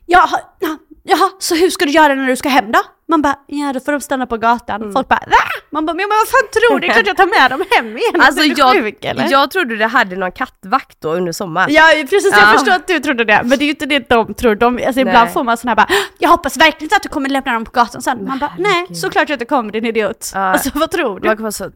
[0.07, 2.81] Jaha, ja, jaha, så hur ska du göra när du ska hem då?
[3.13, 4.93] Man bara, ja då får de stanna på gatan.
[4.93, 5.37] Folk bara, va?
[5.71, 6.87] Man bara, men vad fan tror du?
[6.87, 8.21] Det är klart jag tar med dem hem igen.
[8.21, 9.29] Alltså jag, sjuk, eller?
[9.31, 11.69] jag trodde du hade någon kattvakt då under sommaren.
[11.71, 12.41] Ja precis, Ja.
[12.41, 14.55] jag förstår att du trodde det, men det är ju inte det de tror.
[14.55, 17.29] De, alltså, ibland får man sån här bara, jag hoppas verkligen inte att du kommer
[17.29, 18.25] lämna dem på gatan sen.
[18.25, 20.31] Man bara, nej såklart jag inte kommer din idiot.
[20.35, 20.41] Ja.
[20.41, 21.27] Alltså vad tror du?
[21.29, 21.71] Man kan få så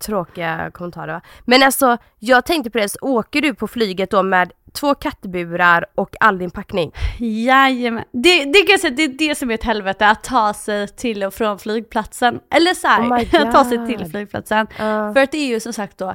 [0.00, 1.20] tråkiga kommentarer va?
[1.44, 5.86] Men alltså, jag tänkte på det, så åker du på flyget då med två kattburar
[5.94, 6.92] och all din packning?
[7.18, 8.04] Jajamän.
[8.12, 10.77] Det, det, kan jag säga, det är det som är ett helvete, att ta sig
[10.86, 12.40] till och från flygplatsen.
[12.54, 14.66] Eller så här, Oh ta sig till flygplatsen.
[14.78, 15.12] Ja.
[15.14, 16.14] För att det är ju som sagt då,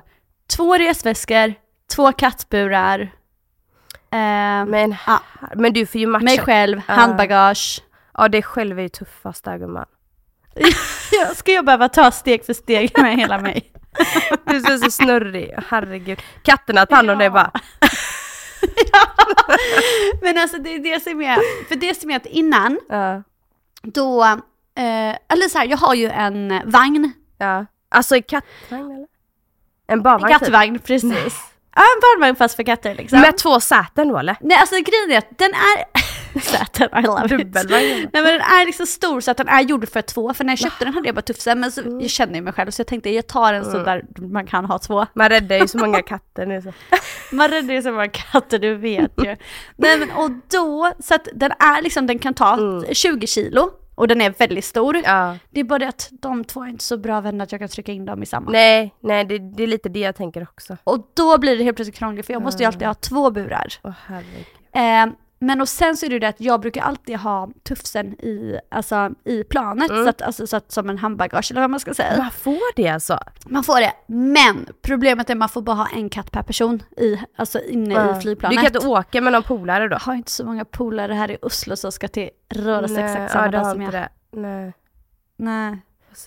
[0.55, 1.53] två resväskor,
[1.95, 2.99] två kattburar,
[4.11, 5.19] eh, Men, Ja.
[5.55, 6.23] men du får ju matcha.
[6.25, 6.93] mig själv, Ja.
[6.93, 7.81] handbagage.
[8.17, 9.85] Ja, det själv är ju tuffast där gumman.
[11.11, 13.69] Ja, Ska jag behöva ta steg för steg med hela mig?
[14.45, 16.21] Du är så, snurrig, herregud.
[16.43, 17.51] Katterna tar hand om dig bara.
[20.21, 23.23] Men alltså det är det som är, för det som är att innan, Ja.
[23.81, 24.25] då,
[24.75, 27.65] eh, eller så här, jag har ju en vagn, ja.
[27.89, 28.95] Alltså i kattvagn eller?
[28.95, 29.07] En
[29.87, 30.39] en barnvagn typ.
[30.39, 31.49] kattvagn precis.
[31.75, 33.19] Ja, en barnvagn fast för katter liksom.
[33.21, 34.37] Med två säten då eller?
[34.41, 35.85] Nej alltså grejen är att den är,
[36.39, 37.53] säten, I love it.
[37.53, 40.51] Nej men den är liksom stor så att den är gjord för två, för när
[40.51, 42.01] jag köpte den hade jag bara tufsen, men så, Mm.
[42.01, 44.65] jag känner ju mig själv så jag tänkte jag tar en så där man kan
[44.65, 45.05] ha två.
[45.13, 46.73] Man räddar ju så många katter nu så.
[47.35, 49.35] Man räddar ju så många katter, du vet ju.
[49.77, 54.07] Nej men och då, så att den är liksom, den kan ta 20 kilo och
[54.07, 54.97] den är väldigt stor.
[55.03, 55.37] Ja.
[55.49, 57.69] Det är bara det att de två är inte så bra vänner att jag kan
[57.69, 58.51] trycka in dem i samma.
[58.51, 60.77] Nej, nej det, det är lite det jag tänker också.
[60.83, 63.73] Och då blir det helt plötsligt krångligt för jag måste ju alltid ha två burar.
[64.07, 64.45] Herregud.
[64.71, 65.13] Eh,
[65.45, 68.59] men och sen så är det ju det att jag brukar alltid ha tufsen i,
[68.69, 71.93] alltså, i planet, så, att, alltså, så att, som en handbagage eller vad man ska
[71.93, 72.17] säga.
[72.17, 73.19] Man får det alltså?
[73.45, 76.83] Man får det, men problemet är att man får bara ha en katt per person
[76.97, 78.57] i, alltså inne i Du flygplanet.
[78.57, 79.93] kan inte åka med någon polare då?
[79.93, 83.11] Jag har inte så många polare här i Oslo som ska till röra sig Nej,
[83.11, 83.93] exakt samma ja, du dag som jag.
[83.93, 84.09] det.
[84.31, 84.73] Nej.
[85.37, 85.77] Nej,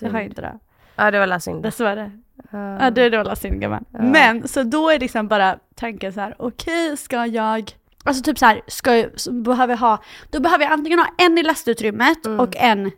[0.01, 0.59] jag har inte det.
[0.95, 1.63] Ja det var la synd.
[1.63, 2.11] Dessvärre.
[2.51, 2.77] Ja.
[2.83, 3.85] Ja det är dålig synd gumman.
[3.91, 7.71] Men så då är liksom bara tanken så här: okej ska jag,
[8.07, 11.07] alltså typ så här, ska jag, så behöver jag ha, då behöver jag antingen ha
[11.17, 12.39] en i lastutrymmet Mm.
[12.39, 12.91] och en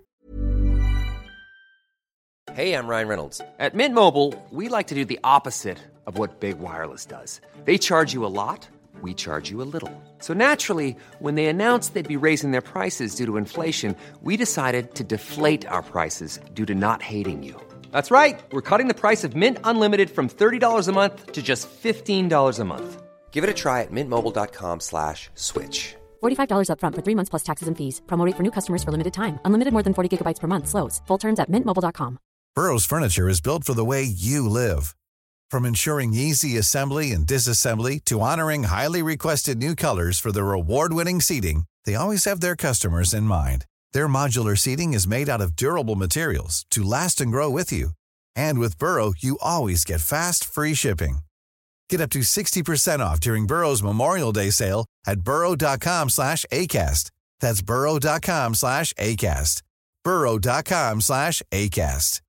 [2.55, 3.41] Hey, I'm Ryan Reynolds.
[3.59, 7.41] At Mint Mobile, we like to do the opposite of what Big Wireless does.
[7.65, 8.67] They charge you a lot,
[9.03, 9.91] we charge you a little.
[10.19, 14.95] So naturally, when they announced they'd be raising their prices due to inflation, we decided
[14.95, 17.55] to deflate our prices due to not hating you.
[17.91, 18.39] That's right.
[18.51, 22.65] We're cutting the price of Mint Unlimited from $30 a month to just $15 a
[22.65, 23.01] month.
[23.31, 25.95] Give it a try at mintmobile.com slash switch.
[26.21, 28.01] $45 upfront for three months plus taxes and fees.
[28.07, 29.39] Promo rate for new customers for limited time.
[29.45, 30.67] Unlimited more than 40 gigabytes per month.
[30.67, 31.01] Slows.
[31.07, 32.19] Full terms at mintmobile.com.
[32.55, 34.95] Burrow's furniture is built for the way you live.
[35.51, 41.21] From ensuring easy assembly and disassembly to honoring highly requested new colors for their award-winning
[41.21, 43.65] seating, they always have their customers in mind.
[43.93, 47.91] Their modular seating is made out of durable materials to last and grow with you.
[48.35, 51.19] And with Burrow, you always get fast, free shipping.
[51.91, 57.09] Get up to 60% off during Burrow's Memorial Day sale at burrow.com slash ACAST.
[57.41, 59.63] That's burrow.com slash ACAST.
[60.03, 62.21] burrow.com slash ACAST.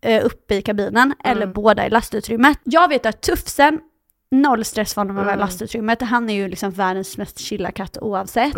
[0.00, 2.58] eh, uppe i kabinen eller båda i lastutrymmet.
[2.64, 3.80] Jag vet att Tufsen,
[4.30, 6.02] noll stress för honom i lastutrymmet.
[6.02, 8.54] Han är ju liksom världens mest chilla katt oavsett.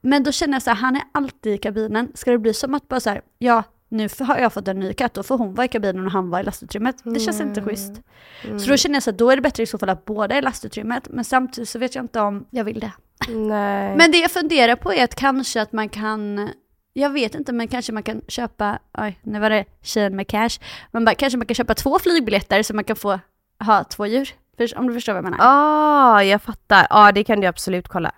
[0.00, 2.12] Men då känner jag så här, han är alltid i kabinen.
[2.14, 4.92] Ska det bli som att bara så här, ja nu har jag fått en ny
[4.94, 6.96] katt, då får hon vara i kabinen och han vara i lastutrymmet.
[7.04, 7.92] Det känns inte schysst.
[8.42, 10.34] Så då känner jag så här, då är det bättre i så fall att båda
[10.34, 11.08] är i lastutrymmet.
[11.08, 12.92] Men samtidigt så vet jag inte om jag vill det.
[13.28, 13.96] Nej.
[13.96, 16.50] Men det jag funderar på är att kanske att man kan,
[16.92, 20.60] jag vet inte, men kanske man kan köpa, oj, nu var det tjejen med cash,
[20.90, 23.20] men bara, kanske man kan köpa två flygbiljetter så man kan få
[23.64, 24.30] ha två djur.
[24.76, 25.38] Om du förstår vad jag menar.
[25.40, 26.86] Ah, jag fattar.
[26.90, 28.12] Ja, det kan du absolut kolla.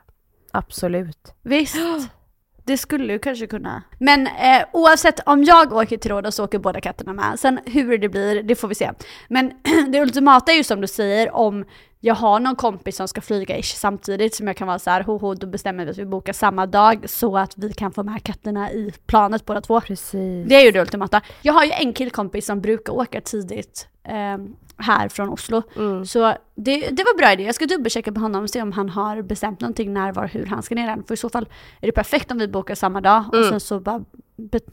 [0.52, 1.34] Absolut.
[1.42, 1.76] Visst.
[2.66, 3.82] Det skulle ju kanske kunna.
[3.98, 7.40] Men eh, oavsett om jag åker till Rhodos så åker båda katterna med.
[7.40, 8.90] Sen hur det blir, det får vi se.
[9.28, 9.52] Men
[9.88, 11.64] det ultimata är ju som du säger om
[12.00, 15.02] jag har någon kompis som ska flyga ish samtidigt som jag kan vara så här,
[15.02, 18.22] hoho, då bestämmer vi att vi bokar samma dag så att vi kan få med
[18.22, 19.80] katterna i planet båda två.
[19.80, 20.48] Precis.
[20.48, 21.20] Det är ju det ultimata.
[21.42, 24.38] Jag har ju en killkompis som brukar åka tidigt eh,
[24.76, 25.62] här från Oslo.
[26.04, 27.42] Så det, det var bra idé.
[27.42, 30.46] Jag ska dubbelchecka på honom och se om han har bestämt någonting när, var, hur
[30.46, 31.04] han ska ner den.
[31.04, 31.48] För i så fall
[31.80, 34.04] är det perfekt om vi bokar samma dag och sen så bara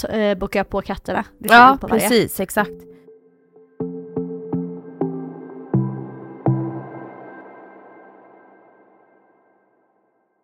[0.09, 1.25] eh, bokar jag på katterna.
[1.39, 2.39] Ja, på precis.
[2.39, 2.71] Exakt.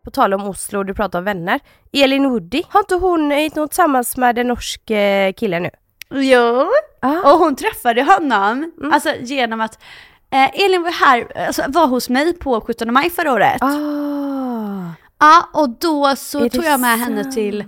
[0.04, 1.60] På tal om Oslo, du pratar om vänner.
[1.91, 5.69] Elin Woody, har inte hon gick något tillsammans med en norsk eh, kille nu?
[6.10, 6.67] Jo,
[7.02, 7.32] Ah.
[7.34, 9.80] och hon träffade honom, alltså genom att
[10.30, 13.62] eh, Elin var här, alltså var hos mig på 17 maj förra året.
[13.62, 14.91] Ah.
[15.20, 17.36] Ja, och då så Är tog jag med henne sant?
[17.36, 17.65] till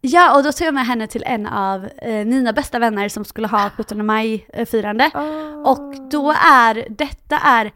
[0.00, 3.24] Ja, och då tog jag med henne till en av eh, mina bästa vänner som
[3.24, 5.10] skulle ha 17 maj-firande.
[5.14, 5.70] Ah.
[5.70, 7.72] Och då är, detta är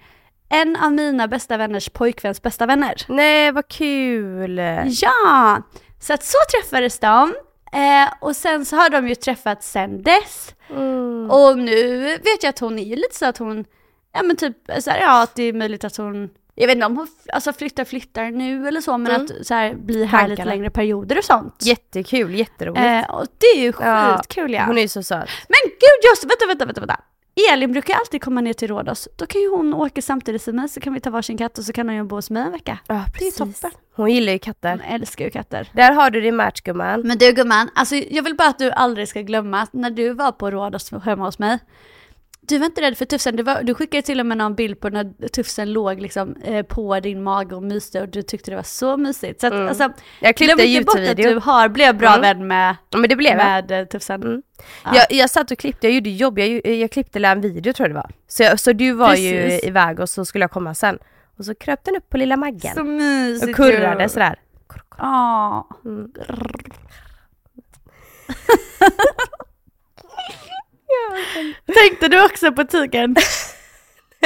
[0.49, 2.95] en av mina bästa vänners pojkväns bästa vänner.
[3.09, 4.61] Nej, vad kul!
[4.85, 5.63] Ja!
[6.01, 7.35] Så att så träffades de.
[7.75, 10.55] Eh, och sen så har de ju träffats sen dess.
[10.71, 11.31] Mm.
[11.31, 13.65] Och nu vet jag att hon är ju lite så att hon,
[14.13, 16.87] ja men typ så här, ja att det är möjligt att hon, jag vet inte
[16.87, 19.23] om hon alltså flyttar flyttar nu eller så, men Mm.
[19.41, 20.51] att så här, bli här lite Tankarna.
[20.57, 21.55] längre perioder och sånt.
[21.63, 22.85] Jättekul, jätteroligt.
[22.85, 24.65] Eh, och det är ju Ja, skitkul ja.
[24.67, 25.29] Hon är ju så söt.
[25.49, 27.01] Men gud just vänta, vänta, vänta, vänta.
[27.53, 29.09] Elin brukar alltid komma ner till Rhodos.
[29.17, 31.65] Då kan ju hon åka samtidigt som mig så kan vi ta varsin katt och
[31.65, 32.79] så kan hon ju bo hos mig en vecka.
[32.87, 33.61] Ja, Det är precis.
[33.61, 33.71] toppen.
[33.97, 34.85] Hon gillar ju Hon katter.
[34.89, 35.69] älskar ju katter.
[35.73, 37.01] Där har du din match gumman.
[37.01, 40.13] Men du gumman, alltså jag vill bara att du aldrig ska glömma att när du
[40.13, 41.59] var på Rhodos hemma hos mig,
[42.49, 44.81] du var inte rädd för tufsen, du, var, du skickade till och med någon bild
[44.81, 48.57] på när tufsen låg liksom eh, på din mage och myste och du tyckte det
[48.57, 49.41] var så mysigt.
[49.41, 49.69] Så att, Mm.
[49.69, 52.21] alltså, Jag glöm inte bort att du har, blev bra Mm.
[52.21, 53.45] vän med, Ja, men det blev jag.
[53.47, 54.23] med eh, tufsen.
[54.23, 54.43] Mm.
[54.85, 54.91] Ja.
[54.95, 57.89] Jag, jag satt och klippte, jag gjorde jobb, jag, ju- jag klippte en video tror
[57.89, 58.11] jag det var.
[58.29, 59.65] Så, jag, så du var ju Precis.
[59.69, 60.99] iväg och så skulle jag komma sen.
[61.39, 62.75] Och så kröp den upp på lilla Maggen.
[62.75, 64.09] Så mysigt och kurrade ju.
[64.09, 64.39] sådär.
[64.99, 65.69] Ja.
[65.85, 66.13] Mm.
[71.75, 73.17] Tänkte du också på tigern?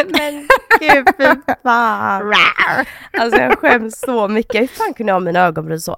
[0.06, 0.48] Men
[0.80, 2.34] gud fy fan.
[3.18, 4.60] Alltså jag skäms så mycket.
[4.62, 5.96] Hur fan kunde jag ha mina ögonbryn så?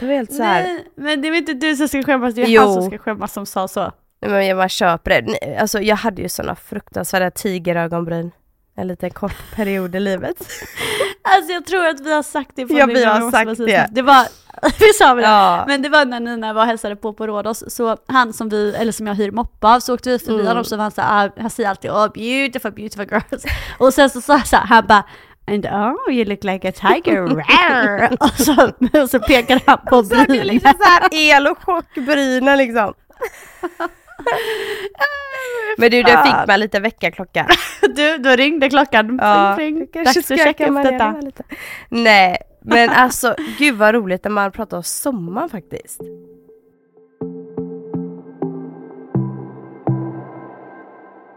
[0.00, 0.62] Det var helt så här.
[0.62, 2.62] Nej, men det är inte du som ska skämmas, det är Jo.
[2.62, 3.80] han som ska skämmas som sa så.
[4.20, 5.56] Nej, men jag bara köper det.
[5.60, 8.30] Alltså jag hade ju såna fruktansvärda tigerögonbryn.
[8.76, 10.36] En liten kort period i livet.
[11.22, 13.88] Alltså jag tror att vi har sagt det på Ja, vi har sagt det.
[13.90, 14.26] Det var,
[14.78, 15.24] vi sa väl?
[15.24, 15.64] Ja.
[15.68, 18.74] Men det var när Nina var och hälsade på på Rhodos, så han som vi,
[18.74, 20.46] eller som jag hyr moppe av, så åkte vi förbi Mm.
[20.46, 23.44] honom så var han så här, ah, han säger alltid oh beautiful, beautiful girls.
[23.78, 25.04] Och sen så sa jag så här, han bara
[25.46, 28.70] And oh you look like a tiger, Rawr." och, så,
[29.02, 30.46] och så pekade han på Så brynen.
[30.46, 32.94] liksom så här el och chockbrynen liksom.
[35.78, 37.46] Men du, det fick man lite väckarklocka.
[37.94, 39.18] Du, då ringde klockan.
[39.22, 40.04] Ja, Pling, pling.
[40.04, 41.14] Dags att checka upp detta.
[41.88, 46.00] Nej, men alltså gud vad roligt när man pratar om sommaren faktiskt.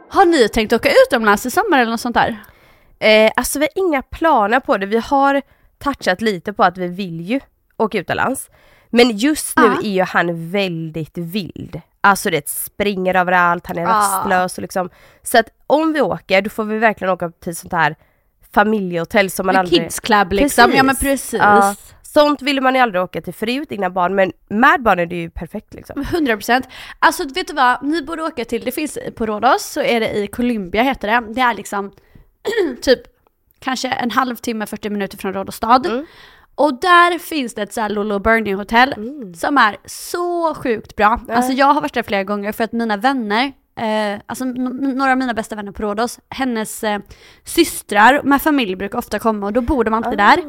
[0.10, 2.38] Har ni tänkt åka utomlands i sommar eller något sånt där?
[3.00, 4.86] Eh, alltså vi har inga planer på det.
[4.86, 5.42] Vi har
[5.78, 7.40] touchat lite på att vi vill ju
[7.78, 8.50] åka utomlands.
[8.90, 9.78] Men just nu Ja.
[9.84, 11.82] är ju han väldigt vild.
[12.02, 13.88] Alltså det springer överallt, han är Ja.
[13.90, 14.90] rastlös och liksom.
[15.24, 17.96] Så att om vi åker då får vi verkligen åka till sånt här
[18.56, 19.82] familjehotell som man aldrig...
[19.82, 21.34] Kids Club liksom, ja men precis.
[21.34, 21.76] Ja.
[22.02, 25.16] Sånt ville man ju aldrig åka till förut innan barn men med barn är det
[25.16, 26.04] ju perfekt liksom.
[26.04, 26.64] 100%.
[27.00, 30.14] Alltså vet du vad, ni borde åka till, det finns på Rhodos, så är det
[30.14, 31.34] i Columbia heter det.
[31.34, 31.92] Det är liksom
[32.82, 33.02] typ
[33.60, 35.86] kanske en halvtimme, 40 minuter från Rhodos stad.
[35.86, 36.06] Mm.
[36.56, 38.94] Och där finns det ett såhär Lolo Bernie hotell
[39.38, 41.20] som är så sjukt bra.
[41.30, 45.18] Alltså jag har varit där flera gånger för att mina vänner, eh, alltså några av
[45.18, 47.00] mina bästa vänner på Rhodos, hennes eh,
[47.44, 50.40] systrar med familj brukar ofta komma och då bor de alltid där.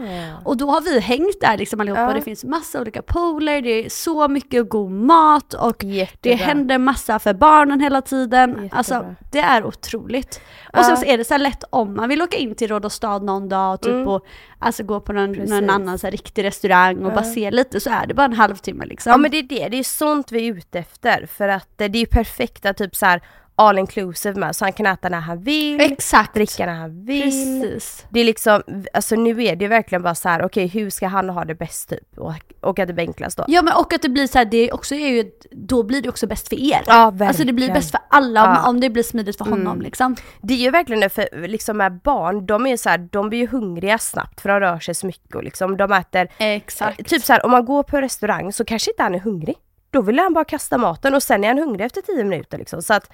[0.44, 2.08] Och då har vi hängt där liksom allihopa Ja.
[2.08, 6.36] och det finns massa olika pooler, det är så mycket god mat och det Jättebra.
[6.36, 8.50] händer massa för barnen hela tiden.
[8.50, 8.68] Jättebra.
[8.78, 10.40] Alltså det är otroligt.
[10.72, 10.84] Och Ja.
[10.84, 13.48] sen så är det så lätt om man vill åka in till Rhodos stad någon
[13.48, 14.08] dag typ Mm.
[14.08, 14.26] och
[14.59, 15.50] alltså gå på någon, Precis.
[15.50, 17.14] någon annan så här, riktig restaurang och Ja.
[17.14, 19.11] bara se lite så är det bara en halvtimme liksom.
[19.11, 21.88] Ja men det är det, det är sånt vi är ute efter för att eh,
[21.90, 23.22] det är ju perfekta typ så här
[23.59, 26.34] all inclusive med så han kan äta när han vill, Exakt.
[26.34, 27.22] dricka när han vill.
[27.22, 28.07] Precis.
[28.11, 31.07] Det är liksom, alltså nu är det ju verkligen bara så här: okej hur ska
[31.07, 32.18] han ha det bäst typ?
[32.18, 33.44] Och, och att det blir enklast då.
[33.48, 36.09] Ja men och att det blir så här, det också är ju, då blir det
[36.09, 36.82] också bäst för er.
[36.86, 37.28] Ja, verkligen.
[37.28, 38.68] Alltså det blir bäst för alla om, Ja.
[38.68, 39.80] om det blir smidigt för honom Mm.
[39.82, 40.16] liksom.
[40.42, 43.28] Det är ju verkligen det för liksom med barn, de är ju så här, de
[43.28, 47.07] blir ju hungriga snabbt för de rör sig så mycket och liksom de äter Exakt.
[47.09, 49.57] Typ så här, om man går på restaurang så kanske inte han är hungrig.
[49.90, 52.82] Då vill han bara kasta maten och sen är han hungrig efter 10 minuter liksom.
[52.82, 53.11] Så att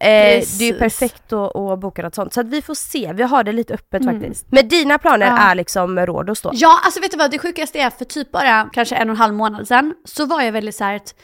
[0.00, 2.32] eh, det är ju perfekt att, att boka något sånt.
[2.32, 4.20] Så att vi får se, vi har det lite öppet Mm.
[4.20, 4.46] faktiskt.
[4.50, 5.38] Men dina planer Ja.
[5.38, 6.50] är liksom Rhodos då?
[6.54, 9.20] Ja, alltså vet du vad det sjukaste är för typ bara kanske en och en
[9.20, 11.14] halv månad sedan så var jag väldigt såhär att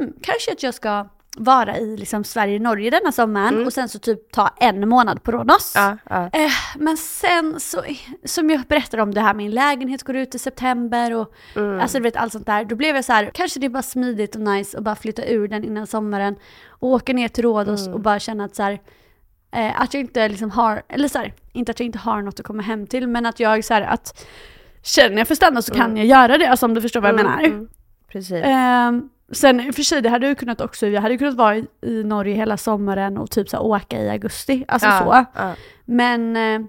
[0.00, 1.06] hmm, kanske att jag ska
[1.38, 5.32] vara i liksom Sverige Norge denna sommaren och sen så typ ta en månad på
[5.32, 5.76] Rhodos.
[5.76, 5.98] Mm.
[6.10, 6.40] Ja, ja.
[6.44, 7.82] Eh, men sen så,
[8.24, 11.80] som jag berättade om det här, min lägenhet går ut i september och Mm.
[11.80, 12.64] alltså du vet allt sånt där.
[12.64, 15.24] Då blev jag så här, kanske det är bara smidigt och nice att bara flytta
[15.26, 16.36] ur den innan sommaren
[16.68, 17.94] och åka ner till Rhodos Mm.
[17.94, 18.80] och bara känna att så här,
[19.52, 22.40] eh, att jag inte liksom har, eller så här, inte att jag inte har något
[22.40, 24.26] att komma hem till men att jag så här, att
[24.82, 27.20] känner jag för stanna så kan jag göra det, alltså om du förstår vad jag
[27.20, 27.44] Mm, menar.
[27.44, 27.68] mm.
[28.08, 28.42] Precis.
[28.44, 31.56] Ehm, sen i och för sig, det hade jag kunnat också, jag hade kunnat vara
[31.56, 35.26] i, i Norge hela sommaren och typ så här, åka i augusti, alltså Ja, så.
[35.40, 35.54] ja.
[35.84, 36.60] Men eh,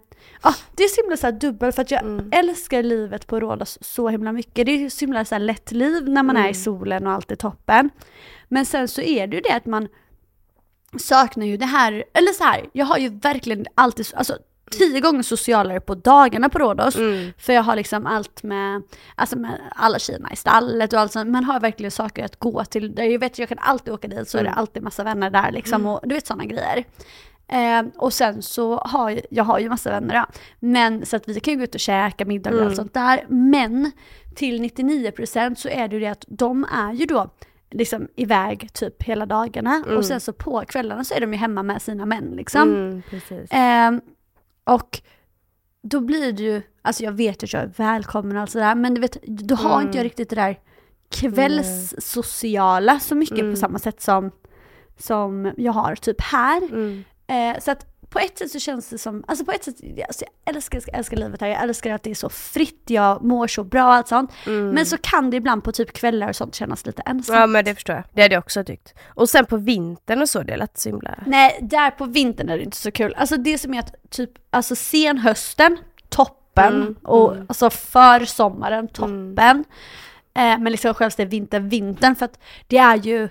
[0.44, 2.30] ja, det är så himla så här dubbel för att jag Mm.
[2.32, 4.66] älskar livet på Rhodos så himla mycket.
[4.66, 6.52] Det är så himla så lätt liv när man är Mm.
[6.52, 7.90] i solen och allt är toppen.
[8.48, 9.88] Men sen så är det ju det att man
[11.00, 14.38] saknar ju det här, eller så här, jag har ju verkligen alltid, alltså
[14.72, 16.96] tio gånger socialare på dagarna på Rhodos.
[16.96, 17.34] Mm.
[17.38, 18.82] För jag har liksom allt med,
[19.16, 21.30] alltså med alla tjejerna i stallet och allt sånt.
[21.30, 22.94] Man har verkligen saker att gå till.
[22.98, 24.60] Jag vet jag kan alltid åka dit så är det Mm.
[24.60, 26.84] alltid massa vänner där liksom och du vet sådana grejer.
[27.50, 30.28] Eh, och sen så har jag, jag har ju massa vänner ja.
[30.60, 32.68] Men så att vi kan ju gå ut och käka middag och Mm.
[32.68, 33.26] allt sånt där.
[33.28, 33.92] Men
[34.36, 37.30] till 99% så är det ju det att de är ju då
[37.72, 39.98] liksom iväg typ hela dagarna Mm.
[39.98, 42.62] och sen så på kvällarna så är de ju hemma med sina män liksom.
[42.62, 43.02] Mm,
[44.68, 45.02] och
[45.84, 48.94] då blir det ju, alltså jag vet att jag är välkommen och allt sådär, men
[48.94, 49.86] du vet, då har Mm.
[49.88, 50.60] inte jag riktigt det där
[51.10, 53.52] kvällssociala så mycket Mm.
[53.54, 54.32] på samma sätt som,
[54.98, 56.58] som jag har typ här.
[56.64, 57.04] Mm.
[57.28, 59.76] Eh, så att på ett sätt så känns det som, alltså på ett sätt,
[60.08, 63.24] alltså jag älskar, älskar, älskar livet här, jag älskar att det är så fritt, jag
[63.24, 64.32] mår så bra och allt sånt.
[64.46, 64.70] Mm.
[64.70, 67.40] Men så kan det ibland på typ kvällar och sånt kännas lite ensamt.
[67.40, 68.94] Ja men det förstår jag, det hade jag också tyckt.
[69.08, 71.16] Och sen på vintern och så, det lät så himla...
[71.26, 73.14] Nej, där på vintern är det inte så kul.
[73.18, 75.78] Alltså det som är att typ, alltså senhösten,
[76.10, 76.74] toppen.
[76.76, 77.46] Mm, och mm.
[77.50, 79.66] alltså försommaren, toppen.
[80.34, 82.16] Eh, men liksom självaste vintern, vintern.
[82.16, 83.30] För att det är ju,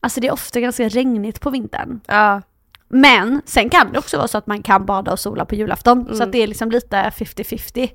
[0.00, 2.00] alltså det är ofta ganska regnigt på vintern.
[2.06, 2.42] Ja.
[2.88, 6.04] Men sen kan det också vara så att man kan bada och sola på julafton.
[6.06, 6.22] Så Mm.
[6.28, 7.90] att det är liksom lite 50-50.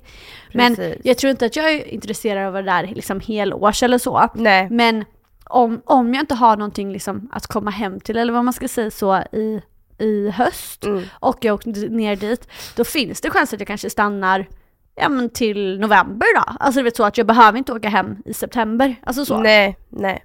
[0.54, 4.28] Men jag tror inte att jag är intresserad av det där liksom helårs eller så.
[4.34, 4.70] Nej.
[4.70, 5.04] Men
[5.44, 8.68] om, om jag inte har någonting liksom att komma hem till eller vad man ska
[8.68, 9.62] säga så i,
[9.98, 11.04] i höst Mm.
[11.20, 14.46] och jag åker ner dit, då finns det chans att jag kanske stannar
[14.94, 16.42] ja, men till november då.
[16.60, 18.96] Alltså du vet så att jag behöver inte åka hem i september.
[19.04, 19.38] Alltså så.
[19.38, 20.24] Nej, nej.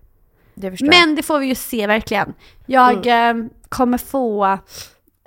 [0.55, 0.81] Det.
[0.81, 2.33] Men det får vi ju se verkligen.
[2.65, 3.33] Jag eh,
[3.69, 4.45] kommer få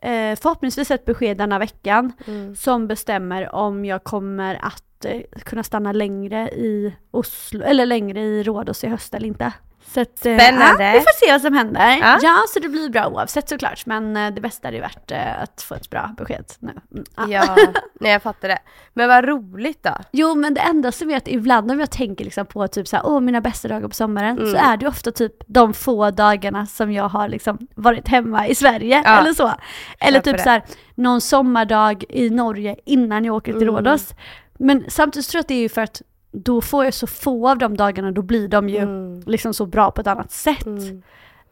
[0.03, 2.57] eh, förhoppningsvis ett besked denna veckan Mm.
[2.57, 8.43] som bestämmer om jag kommer att eh, kunna stanna längre i Oslo, eller längre i
[8.43, 9.53] Rhodos i höst eller inte.
[9.95, 10.85] Så att, eh, Spännande.
[10.85, 11.99] Ja, vi får se vad som händer.
[12.01, 12.19] Ja.
[12.23, 12.37] Ja.
[12.49, 13.87] så det blir bra oavsett såklart.
[13.87, 16.73] Men eh, det bästa är ju värt eh, att få ett bra besked nu.
[16.93, 17.27] Mm, ja.
[17.57, 17.57] Ja,
[18.01, 18.59] nej jag fattar det.
[18.95, 19.91] Men vad roligt då.
[20.13, 23.07] Jo men det enda som är att ibland om jag tänker liksom på typ såhär,
[23.07, 24.57] åh mina bästa dagar på sommaren, så Mm.
[24.71, 29.03] är det ofta typ de få dagarna som jag har liksom varit hemma i Sverige
[29.05, 29.19] Ja.
[29.21, 29.53] eller så.
[29.99, 30.43] Eller typ det.
[30.43, 30.63] såhär
[30.95, 33.75] någon sommardag i Norge innan jag åker till Mm.
[33.75, 34.15] Rhodos.
[34.59, 36.03] Men samtidigt tror jag att det är ju för att
[36.33, 39.21] då får jag så få av de dagarna, då blir de ju Mm.
[39.27, 40.67] liksom så bra på ett annat sätt.
[40.67, 41.03] Mm.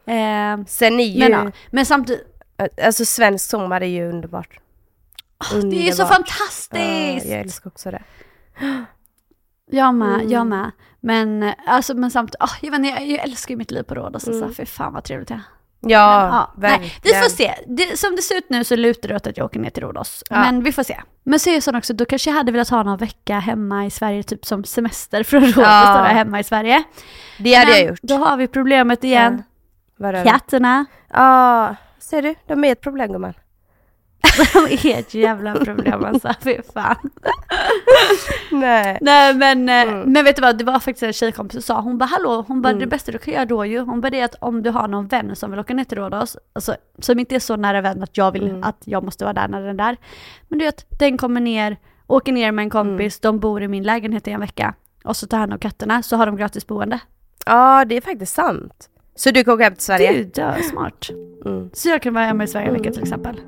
[0.05, 2.27] Eh, Sen är ju, men, men samtidigt,
[2.83, 4.59] alltså svensk sommar är ju underbart.
[5.51, 6.13] det är ju så Underbart.
[6.29, 7.25] fantastiskt!
[7.25, 8.03] Ja, jag älskar också det.
[9.71, 10.29] Jag med, Mm.
[10.29, 10.71] jag med.
[10.99, 13.95] Men alltså men samtidigt, oh, jag, vet, inte, jag, jag älskar ju mitt liv på
[13.95, 14.53] Rhodos alltså, Mm.
[14.55, 15.41] för fan vad trevligt det är.
[15.83, 16.91] Ja, Men, verkligen.
[17.03, 17.53] nej, vi får se.
[17.67, 19.83] Det, som det ser ut nu så lutar det åt att jag åker ner till
[19.83, 20.23] Rhodos.
[20.29, 20.39] Ja.
[20.39, 21.01] Men vi får se.
[21.23, 23.85] Men så är det så också, då kanske jag hade velat ha någon vecka hemma
[23.85, 26.07] i Sverige, typ som semester från Rhodos, Ja.
[26.07, 26.83] jag hemma i Sverige.
[27.39, 27.99] Det hade Men jag gjort.
[28.01, 29.43] Då har vi problemet igen.
[29.97, 30.23] Vadå?
[30.23, 30.85] Katterna.
[31.13, 32.35] Ja, ser du?
[32.47, 33.33] De är ett problem gumman.
[34.53, 34.59] De
[34.89, 37.09] är ett jävla problem alltså, fy fan.
[38.51, 38.97] Nej.
[39.01, 40.13] Nej men, eh, Mm.
[40.13, 42.61] men vet du vad, det var faktiskt en tjejkompis som sa, hon bara hallå, hon
[42.61, 42.79] bara Mm.
[42.79, 44.87] det bästa du kan göra då ju, hon bara det är att om du har
[44.87, 48.03] någon vän som vill åka ner till Rhodos, alltså som inte är så nära vän
[48.03, 48.63] att jag vill Mm.
[48.63, 49.97] att jag måste vara där när den är där.
[50.47, 53.35] Men du vet, den kommer ner, åker ner med en kompis, Mm.
[53.35, 54.73] de bor i min lägenhet i en vecka.
[55.03, 56.99] Och så tar hand om katterna, så har de gratis boende.
[57.45, 58.87] Ja, det är faktiskt sant.
[59.15, 60.23] Så du kan åka hem till Sverige?
[60.33, 61.07] Det är smart.
[61.45, 61.69] Mm.
[61.73, 62.93] Så jag kan vara hemma i Sverige en vecka Mm.
[62.93, 63.39] till exempel.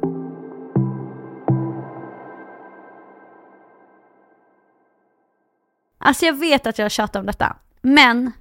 [6.05, 8.31] Alltså jag vet att jag tjatar om detta, men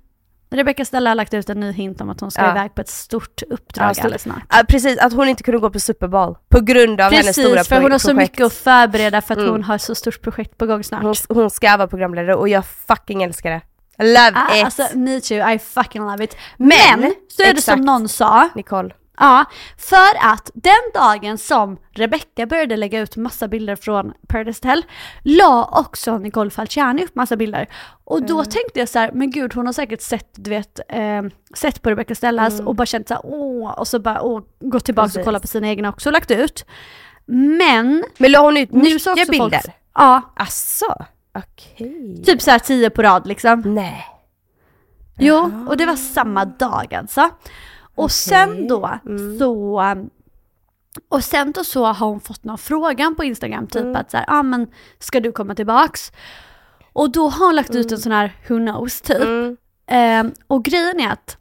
[0.50, 2.50] Rebecca Stella har lagt ut en ny hint om att hon ska Ja.
[2.50, 4.04] iväg på ett stort uppdrag Ja, stort.
[4.04, 4.42] alldeles snart.
[4.48, 7.54] Ja, precis, att hon inte kunde gå på Super Bowl på grund av hennes stora
[7.54, 8.32] Precis, för hon har så projekt.
[8.32, 9.50] mycket att förbereda för att Mm.
[9.52, 11.02] hon har så stort projekt på gång snart.
[11.02, 13.60] Hon, hon ska vara programledare och jag fucking älskar det.
[14.04, 14.64] Love Ah, it!
[14.64, 16.36] alltså me too, I fucking love it.
[16.56, 16.68] Men,
[17.00, 17.64] Men, så är det exakt.
[17.64, 18.90] som någon sa, Nicole.
[19.22, 19.44] Ja,
[19.78, 24.84] för att den dagen som Rebecca började lägga ut massa bilder från Paradise Hotel
[25.22, 27.68] la också Nicole Falciani upp massa bilder.
[28.04, 31.22] Och då tänkte jag så här, men gud hon har säkert sett, du vet, eh,
[31.54, 34.84] sett på Rebecca Stellas och bara känt så här, åh, och så bara åh, gått
[34.84, 35.18] tillbaka Precis.
[35.18, 36.64] och kollat på sina egna också och lagt ut.
[37.26, 39.62] Men Men la hon ut mycket också folk, bilder?
[39.94, 40.94] ja, Asså?
[41.34, 42.22] Okej.
[42.26, 43.62] typ så här tio på rad liksom.
[43.66, 44.06] Nej.
[45.18, 47.30] Jo, och det var samma dag alltså.
[47.94, 49.38] Och sen då Mm.
[49.38, 49.82] så
[51.08, 53.96] och sen då så har hon fått någon frågan på Instagram typ Mm.
[53.96, 54.66] att så här, ah, men
[54.98, 56.12] ska du komma tillbaks?
[56.92, 59.20] Och då har hon lagt ut en sån här who knows typ.
[59.22, 59.56] Mm.
[59.86, 61.36] Ehm, och grejen är att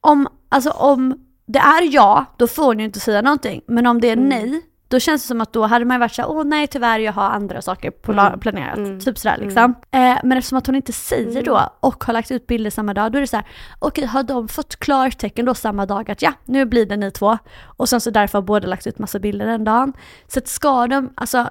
[0.00, 3.62] om, alltså om det är ja, då får hon ju inte säga någonting.
[3.66, 4.28] Men om det är Mm.
[4.28, 6.98] nej, då känns det som att då hade man ju varit såhär, åh nej tyvärr
[6.98, 8.40] jag har andra saker Mm.
[8.40, 8.76] planerat.
[8.78, 9.00] Mm.
[9.00, 9.74] Typ sådär liksom.
[9.90, 11.44] Eh, men eftersom att hon inte säger Mm.
[11.44, 13.46] då och har lagt ut bilder samma dag, då är det så här:
[13.78, 17.38] okej har de fått klartecken då samma dag att ja, nu blir det ni två.
[17.64, 19.92] Och sen så därför har båda lagt ut massa bilder den dagen.
[20.28, 21.46] Så att ska de, alltså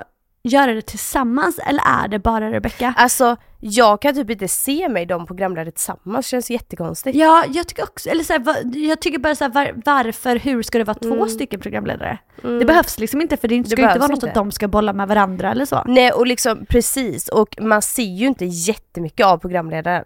[0.48, 2.94] göra det tillsammans eller är det bara Rebecca?
[2.98, 7.18] Alltså, jag kan typ inte se mig de programledare tillsammans, det känns jättekonstigt.
[7.18, 10.64] Ja, jag tycker också, eller så här, jag tycker bara så här, var, varför, hur
[10.64, 11.30] ska det vara två Mm.
[11.30, 12.18] stycken programledare?
[12.44, 12.60] Mm.
[12.60, 14.28] Det behövs liksom inte för det ska Det inte vara något inte.
[14.28, 15.84] att de ska bolla med varandra eller så.
[15.86, 20.04] Nej och liksom precis, och man ser ju inte jättemycket av programledaren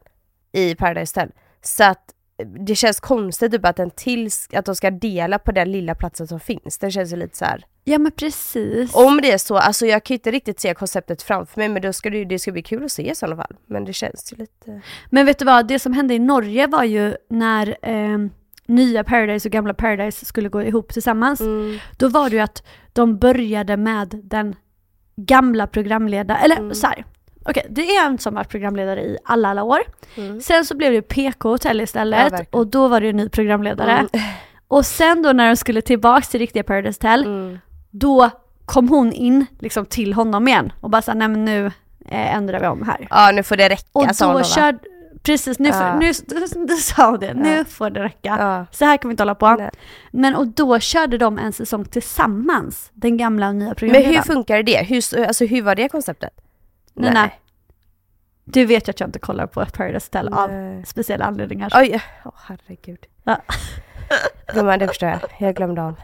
[0.51, 1.31] i Paradise Hotel.
[1.61, 2.03] Så att
[2.67, 6.27] det känns konstigt typ att, en till, att de ska dela på den lilla platsen
[6.27, 6.77] som finns.
[6.77, 7.65] Det känns ju lite så här.
[7.83, 8.95] Ja men precis.
[8.95, 11.93] Om det är så, alltså jag kan inte riktigt se konceptet framför mig men då
[11.93, 13.55] ska det, det ska bli kul att se i sådana fall.
[13.65, 14.81] Men det känns ju lite...
[15.09, 18.17] Men vet du vad, det som hände i Norge var ju när eh,
[18.65, 21.41] nya Paradise och gamla Paradise skulle gå ihop tillsammans.
[21.41, 21.79] Mm.
[21.97, 22.63] Då var det ju att
[22.93, 24.55] de började med den
[25.15, 26.73] gamla programledaren, eller Mm.
[26.75, 27.05] så här.
[27.45, 29.79] Okej, det är en som varit programledare i alla, alla år.
[30.17, 30.41] Mm.
[30.41, 32.45] Sen så blev det PK Hotel Ja, istället verkligen.
[32.51, 33.91] och då var det en ny programledare.
[33.97, 34.07] Mm.
[34.67, 37.59] Och sen då när de skulle tillbaks till riktiga Paradise Hotel, Mm.
[37.91, 38.29] Då
[38.65, 41.65] kom hon in liksom till honom igen och bara sa nej men nu
[42.09, 43.07] eh, ändrar vi om här.
[43.09, 44.79] Ja nu får det räcka Och sa hon då körde,
[45.23, 45.95] precis nu, Ja.
[45.99, 46.11] nu,
[46.55, 47.65] nu sa hon det, nu Ja.
[47.65, 48.35] får det räcka.
[48.39, 48.65] Ja.
[48.71, 49.49] Så här kan vi inte hålla på.
[49.55, 49.69] Nej.
[50.11, 54.15] Men och då körde de en säsong tillsammans, den gamla och nya Men programledaren.
[54.15, 54.83] hur funkar det?
[54.83, 56.33] Hur, alltså, hur var det konceptet?
[56.93, 57.39] Nej, nej.
[58.45, 60.85] Du vet ju att jag inte kollar på Paradise Hotel av Nej.
[60.85, 61.71] speciella anledningar.
[61.75, 63.05] Oj, åh herregud.
[63.23, 63.37] Ja.
[64.53, 65.95] Gumman det förstår jag, jag glömde av.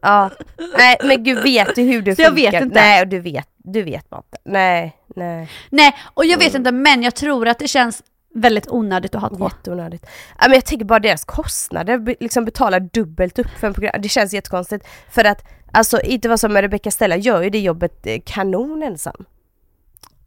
[0.00, 0.30] Ja,
[0.78, 2.52] nej men gud vet du hur det Så jag funkar?
[2.52, 2.80] vet inte.
[2.80, 4.38] Nej och du vet, du vet bara inte.
[4.44, 5.48] Nej, nej.
[5.70, 6.60] Nej, och jag vet Mm.
[6.60, 8.02] inte men jag tror att det känns
[8.34, 9.44] väldigt onödigt att ha två.
[9.44, 10.06] Jätteonödigt.
[10.38, 13.94] Ja, men jag tänker bara deras kostnader, liksom betala dubbelt upp för en program.
[14.02, 14.86] Det känns jättekonstigt.
[15.10, 18.82] För att, alltså inte vara som med Rebecca Stella gör ju det jobbet eh, kanon
[18.82, 19.24] ensam.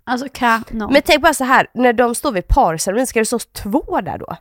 [0.03, 0.93] Alltså kanon.
[0.93, 4.17] Men tänk bara så här, när de står vid parceremonin, ska det stå två där
[4.17, 4.35] då?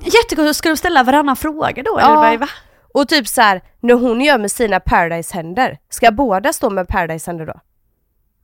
[0.00, 1.96] Jättekonstigt, ska de ställa varannan fråga då?
[2.00, 2.06] Ja.
[2.06, 2.48] Eller vad, va?
[2.94, 7.46] Och typ så här, när hon gör med sina Paradise-händer, ska båda stå med Paradise-händer
[7.46, 7.60] då?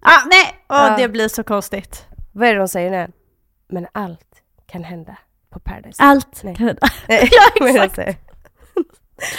[0.02, 0.96] Ah, nej, Åh, Ja.
[0.96, 2.06] det blir så konstigt.
[2.32, 3.12] Vad är det de säger nu?
[3.68, 5.16] Men allt kan hända
[5.50, 6.02] på Paradise.
[6.02, 6.56] Allt Nej.
[6.56, 6.88] kan hända.
[7.08, 7.30] Nej,
[7.60, 7.94] Ja, exakt.
[7.94, 8.16] säger?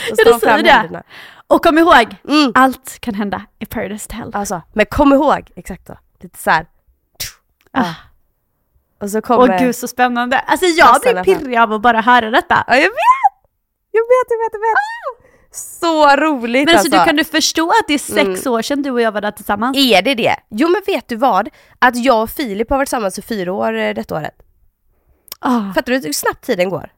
[0.09, 0.69] Ja, Då du säger det.
[0.71, 1.03] händerna.
[1.47, 2.51] Och kom ihåg, Mm.
[2.55, 4.31] allt kan hända i Paradise Hotel.
[4.35, 5.97] Alltså, men kom ihåg, exakt så.
[6.21, 6.65] Lite så här.
[7.71, 7.93] Ah.
[9.01, 9.59] Och så Åh kommer...
[9.59, 10.39] gud så spännande.
[10.39, 12.63] Alltså jag blir pirrig av att bara höra detta.
[12.67, 12.89] Ja, jag vet!
[13.99, 14.75] Jag vet, jag vet, jag vet!
[15.51, 16.99] Så roligt Men alltså, alltså.
[16.99, 18.53] du kan du förstå att det är sex Mm.
[18.53, 19.77] år sedan du och jag var där tillsammans?
[19.77, 20.35] Är det det?
[20.49, 21.49] Jo men vet du vad?
[21.79, 24.35] Att jag och Filip har varit tillsammans i fyra år eh, detta året.
[25.39, 26.89] Ah, Fattar du hur snabbt tiden går?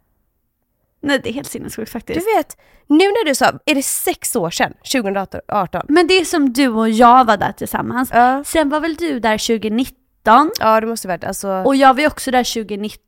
[1.03, 2.19] nej det är helt sinnessjukt faktiskt.
[2.27, 4.73] Du vet, nu när du sa, är det sex år sedan?
[4.91, 5.81] 2018?
[5.87, 8.09] Men det är som du och jag var där tillsammans.
[8.13, 8.43] Ja.
[8.43, 11.49] Sen var väl du där 2019 Ja det måste varit, alltså.
[11.49, 13.01] och jag var ju också där 2019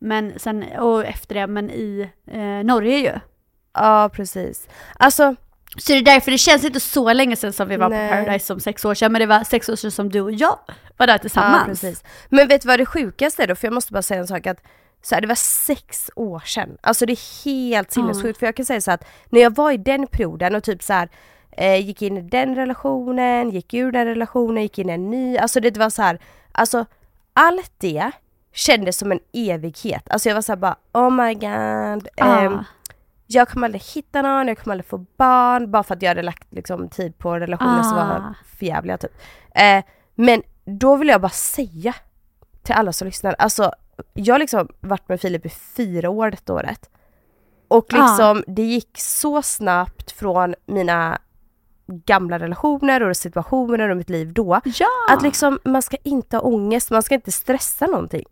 [0.00, 3.12] men sen, och efter det men i eh, Norge ju.
[3.74, 4.68] Ja precis.
[4.98, 5.34] Alltså,
[5.76, 8.08] Så det är därför det känns inte så länge sedan som vi var Nej.
[8.08, 10.32] på Paradise som sex år sedan men det var sex år sedan som du och
[10.32, 10.58] jag
[10.96, 11.80] var där ja tillsammans.
[11.80, 12.04] precis.
[12.28, 13.54] Men vet du vad det sjukaste är då?
[13.54, 14.60] För jag måste bara säga en sak att
[15.02, 16.76] så här, det var sex år sedan.
[16.80, 18.38] Alltså det är helt sinnessjukt.
[18.38, 20.92] För jag kan säga så att när jag var i den perioden och typ så
[20.92, 21.08] här
[21.52, 25.36] eh, gick in i den relationen, gick ur den relationen, gick in i en ny.
[25.38, 26.18] Alltså det var så här,
[26.52, 26.86] alltså
[27.32, 28.10] allt det
[28.54, 30.10] kändes som en evighet.
[30.10, 32.08] Alltså jag var så här bara oh my god.
[32.16, 32.38] Ah.
[32.40, 32.58] ehm,
[33.26, 36.22] jag kommer aldrig hitta någon, jag kommer aldrig få barn bara för att jag hade
[36.22, 38.34] lagt liksom, tid på relationer som var Ah.
[38.58, 39.12] förjävliga typ.
[39.54, 39.84] Eh,
[40.14, 41.94] men då vill jag bara säga
[42.62, 43.72] till alla som lyssnar, alltså
[44.14, 46.90] jag har liksom varit med Filip i fyra år detta året.
[47.68, 47.96] Och Ah.
[48.06, 51.18] liksom det gick så snabbt från mina
[51.86, 54.60] gamla relationer och situationer och mitt liv då.
[54.64, 54.86] Ja!
[55.10, 58.24] Att liksom man ska inte ha ångest, man ska inte stressa någonting.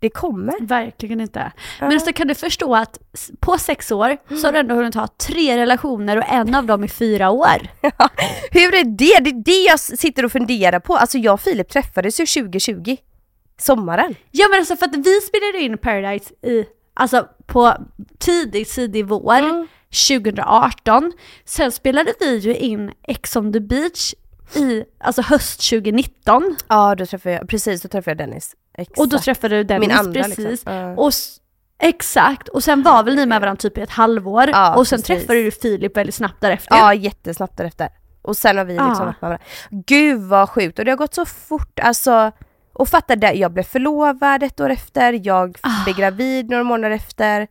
[0.00, 0.54] Det kommer.
[0.60, 1.52] Verkligen inte.
[1.80, 2.98] Men alltså kan du förstå att
[3.40, 6.84] på sex år så har du ändå hunnit ha tre relationer och en av dem
[6.84, 7.68] i fyra år.
[8.50, 8.90] Hur är det?
[9.20, 10.96] Det är det jag sitter och funderar på.
[10.96, 12.96] Alltså jag och Filip träffades ju 2020.
[13.60, 14.14] Sommaren.
[14.30, 17.74] Ja men alltså för att vi spelade in Paradise i, alltså på
[18.18, 19.66] tidig, tidig vår
[20.08, 21.12] 2018.
[21.44, 24.14] Sen spelade vi ju in Ex on the beach
[24.54, 26.56] i, alltså höst 2019.
[26.68, 28.54] Ja, då träffade jag, precis då träffade jag Dennis.
[28.78, 28.98] Exakt.
[29.00, 30.38] Och då träffade du Dennis Min andra, precis.
[30.38, 30.94] liksom.
[30.98, 31.12] Och
[31.82, 34.48] Exakt, och sen var väl ni med varandra typ i ett halvår.
[34.52, 35.06] Ja, och sen precis.
[35.20, 36.76] träffade du Filip väldigt snabbt därefter.
[36.76, 37.88] Ja, jättesnabbt därefter.
[38.22, 39.04] Och sen har vi liksom Ja.
[39.04, 39.44] varit med varandra.
[39.70, 42.32] Gud vad sjukt och det har gått så fort alltså.
[42.72, 45.84] Och fatta det, jag blev förlovad ett år efter, jag Ah.
[45.84, 47.48] blev gravid några månader efter.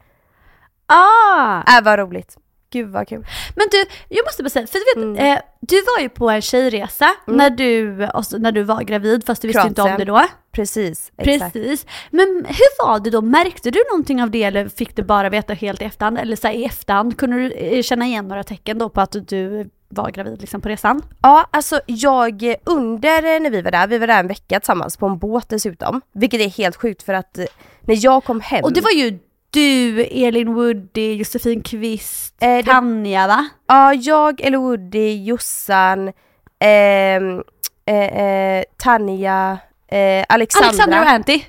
[0.85, 1.77] Ah!
[1.77, 2.37] Äh vad roligt.
[2.71, 3.25] Gud vad kul.
[3.55, 5.33] Men du, jag måste bara säga, för du vet, Mm.
[5.37, 9.41] eh, du var ju på en tjejresa när, du, alltså, när du var gravid fast
[9.41, 10.27] du visste inte om det Kroatien.
[10.27, 10.27] då.
[10.51, 11.53] Precis, exakt.
[11.53, 11.85] Precis.
[12.11, 13.21] Men hur var det då?
[13.21, 16.17] Märkte du någonting av det eller fick du bara veta helt i efterhand?
[16.17, 19.15] Eller så här, i efterhand, kunde du eh, känna igen några tecken då på att
[19.27, 21.01] du var gravid liksom på resan?
[21.21, 24.59] Ja, alltså jag eh, under eh, när vi var där, vi var där en vecka
[24.59, 26.01] tillsammans på en båt dessutom.
[26.13, 27.39] Vilket är helt sjukt för att
[27.81, 28.63] när jag kom hem.
[28.63, 29.19] Och det var ju
[29.51, 33.49] du, Elin Woody, Josefin Kvist, Eh, Tanja va?
[33.67, 36.11] Ja, jag, eller Woody, Jossan,
[36.59, 37.43] ehm,
[37.85, 41.41] eh, eh, Tanja, eh, Alexandra, Alexandra och Anty.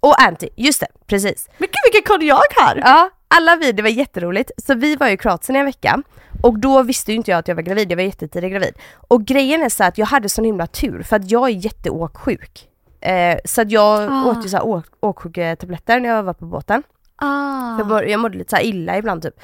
[0.00, 0.48] och Anty.
[0.56, 1.48] Just det, precis.
[1.58, 2.76] Men gud vilken koll jag har!
[2.76, 4.50] Ja, alla vi, det var jätteroligt.
[4.66, 6.02] Så vi var ju i Kroatien i en vecka
[6.42, 8.74] och då visste ju inte jag att jag var gravid, jag var jättetidigt gravid.
[9.08, 12.68] Och grejen är så att jag hade sån himla tur för att jag är jätteåksjuk.
[13.00, 14.24] Eh, så att jag Ah.
[14.30, 16.82] åt ju så åk, åksjuketabletter när jag var på båten.
[17.18, 17.78] Ah.
[17.78, 19.40] Jag, jag mådde lite så illa ibland typ.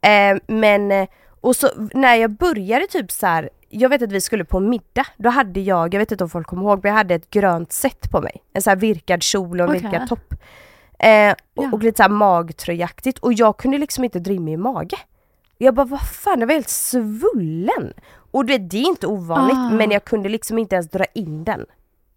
[0.00, 1.08] Eh, men, eh,
[1.40, 5.06] och så när jag började typ så här, jag vet att vi skulle på middag,
[5.16, 7.72] då hade jag, jag vet inte om folk kommer ihåg, men jag hade ett grönt
[7.72, 8.42] set på mig.
[8.52, 9.82] En så här virkad kjol och en Okej.
[9.90, 10.34] virkad topp.
[10.98, 11.70] Eh, och, Ja.
[11.72, 14.96] och lite så här magtröjaktigt och jag kunde liksom inte dra in mig i mage.
[15.58, 17.92] Jag bara vad fan, jag var helt svullen.
[18.30, 19.70] Och det, det är inte ovanligt Ah.
[19.70, 21.66] men jag kunde liksom inte ens dra in den.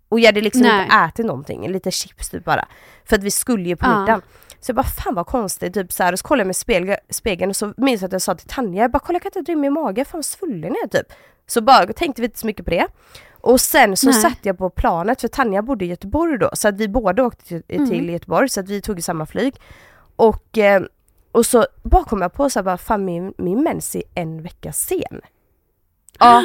[0.09, 0.83] Och jag hade liksom Nej.
[0.83, 2.67] inte ätit någonting, lite chips typ bara.
[3.05, 4.21] För att vi skulle ju på middagen.
[4.59, 6.97] Så jag bara fan vad konstigt, typ så här, och så kollade jag med spegel,
[7.09, 9.29] spegeln och så minns jag att jag sa till Tanja, jag bara kolla jag kan
[9.39, 11.13] inte dra in mig i magen, fan vad svullen jag är typ.
[11.47, 12.87] Så bara tänkte vi inte så mycket på det.
[13.31, 14.21] Och sen så Nej.
[14.21, 17.43] satt jag på planet, för Tanja bodde i Göteborg då, så att vi båda åkte
[17.45, 17.89] till, Mm.
[17.89, 19.55] till Göteborg, så att vi tog samma flyg.
[20.15, 20.81] Och, eh,
[21.31, 24.41] och så bara kom jag på så här, bara, fan min, min mens är en
[24.43, 25.21] vecka sen.
[26.19, 26.43] Ja.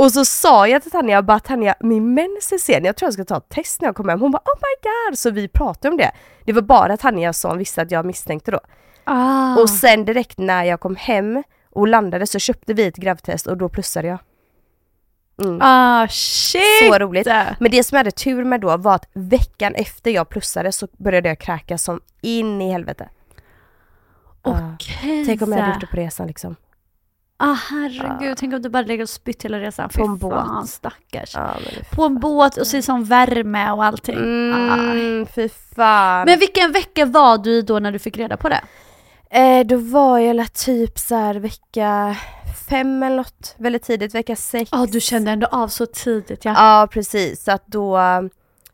[0.00, 3.06] Och så sa jag till Tanja, jag bara Tanja, min mens är sen, jag tror
[3.06, 4.20] jag ska ta ett test när jag kommer hem.
[4.20, 5.18] Hon bara oh my god!
[5.18, 6.10] Så vi pratade om det.
[6.44, 8.60] Det var bara Tanja som visste att jag misstänkte då.
[9.04, 9.56] Ah.
[9.56, 13.56] Och sen direkt när jag kom hem och landade så köpte vi ett gravtest och
[13.56, 14.18] då plussade jag.
[15.42, 15.58] Mm.
[15.62, 16.62] ah shit!
[16.88, 17.26] Så roligt.
[17.58, 20.88] Men det som jag hade tur med då var att veckan efter jag plussade så
[20.98, 23.08] började jag kräkas som in i helvete.
[24.42, 25.26] Okej.
[25.26, 26.56] Tänk om jag hade gjort det på resan liksom.
[27.42, 29.88] Ah, herregud, tänk om du bara lägger och spytt hela resan.
[29.88, 30.32] På en Fy båt.
[30.34, 31.34] fan, stackars.
[31.34, 31.56] Ja,
[31.92, 34.16] På en båt och så sån värme och allting.
[34.54, 34.74] Ah.
[34.74, 36.24] Mm, fy fan.
[36.26, 38.60] Men vilken vecka var du i då när du fick reda på det?
[39.30, 42.16] Eh, då var jag la typ så här vecka
[42.68, 44.68] fem eller något, väldigt tidigt, vecka sex.
[44.72, 46.52] Ja, du kände ändå av så tidigt ja.
[46.56, 47.98] Ja precis, så att då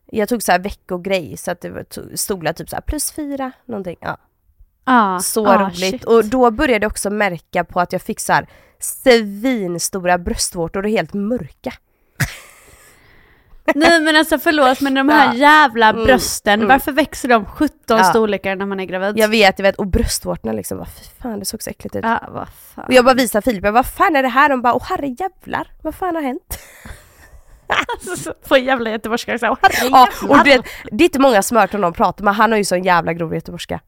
[0.06, 3.12] jag tog så här veckogrej så att det var, to- stod typ så här plus
[3.12, 3.96] fyra någonting.
[4.00, 4.16] Ja.
[4.89, 5.78] Ah, Så ah, roligt.
[5.78, 6.05] shit.
[6.05, 8.47] Och då började jag också märka på att jag fick så här
[8.78, 11.72] svinstora bröstvårtor och helt mörka.
[13.74, 15.34] Nej men alltså förlåt men de här Ja.
[15.34, 16.68] jävla Mm, brösten, mm.
[16.68, 18.05] varför växer de 17 Ja.
[18.05, 19.18] storlekar när man är gravid?
[19.18, 19.76] Jag vet, jag vet.
[19.76, 20.89] Och bröstvårtorna liksom, vad
[21.22, 22.05] fan det såg så äckligt ut.
[22.05, 22.84] Ja, vad fan.
[22.84, 24.49] Och jag bara visade Filip, vad fan är det här?
[24.49, 26.59] De bara, åh herre jävlar, vad fan har hänt?
[28.49, 29.70] På jävla göteborgska också.
[29.91, 32.51] Ja, och du vet, det är inte många som har hört honom prata men han
[32.53, 33.80] har ju sån jävla grov göteborgska.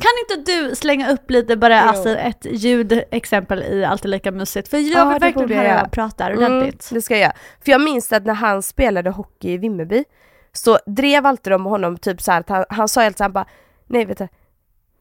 [0.00, 4.68] Kan inte du slänga upp lite bara alltså ett ljudexempel i Alltid lika mysigt?
[4.68, 6.88] För jag Ja, vill verkligen jag höra jag pratar Mm, ordentligt.
[6.92, 7.32] det ska jag göra.
[7.64, 10.04] För jag minns att när han spelade hockey i Vimmerby
[10.52, 13.24] så drev alltid de med honom typ så här att han, han sa helt så
[13.24, 13.46] här, han bara
[13.86, 14.28] nej vet du,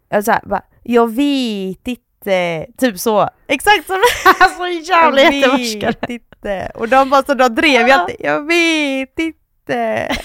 [0.10, 3.30] jag så här, bara, jag vet inte, typ så.
[3.48, 3.96] Exakt som
[4.40, 5.88] Alltså jävla Jag göteborgska.
[6.02, 6.72] vet inte.
[6.76, 10.16] Och de bara så de drev ju alltid, jag vet inte.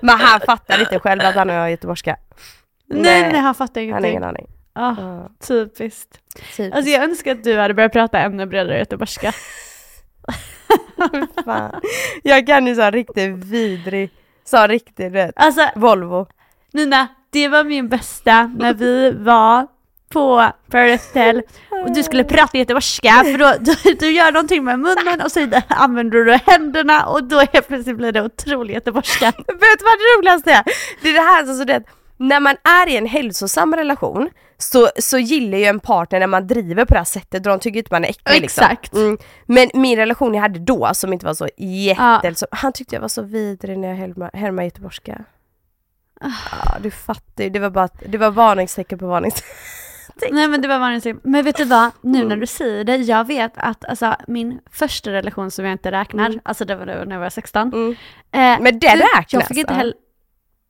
[0.00, 2.16] Men han fattar inte själv att han har göteborgska.
[2.86, 4.10] Nej nej han fattar Han har ingenting.
[4.10, 4.46] ingen aning.
[4.72, 6.18] Ah, Ja, typiskt.
[6.56, 6.74] typ.
[6.74, 9.32] Alltså jag önskar att du hade börjat prata ännu bredare göteborgska.
[11.44, 11.80] Fan.
[12.22, 14.10] Jag kan ju så riktigt vidrig,
[14.44, 16.26] så riktigt vet, Alltså Volvo.
[16.72, 19.66] Nina, det var min bästa när vi var
[20.14, 21.42] på Paradise Hotel
[21.84, 25.48] och du skulle prata göteborgska för då, du, du gör någonting med munnen och så
[25.68, 29.26] använder du händerna och då helt plötsligt blir det otroligt göteborgska.
[29.36, 30.62] Vet du vad det roligaste är?
[31.02, 31.82] Det är det här som så det,
[32.16, 36.46] när man är i en hälsosam relation så, så gillar ju en partner när man
[36.46, 38.64] driver på det här sättet och de tycker inte man är äcklig liksom.
[38.64, 38.94] Exakt.
[38.94, 39.18] Mm.
[39.46, 43.00] Men min relation jag hade då som inte var så jätte, så, han tyckte jag
[43.00, 45.24] var så vidrig när jag härmade härma göteborgska.
[46.20, 46.30] Ja
[46.80, 49.56] du fattar ju, det var bara, det var varningstecken på varningstecken.
[50.32, 51.24] Nej men det var vanligt.
[51.24, 55.10] Men vet du vad, nu när du säger det, jag vet att alltså, min första
[55.12, 56.40] relation som jag inte räknar, Mm.
[56.44, 57.72] alltså det var då när jag var 16.
[57.72, 57.90] Mm.
[58.32, 59.94] Eh, Men det räknas, Jag fick inte heller...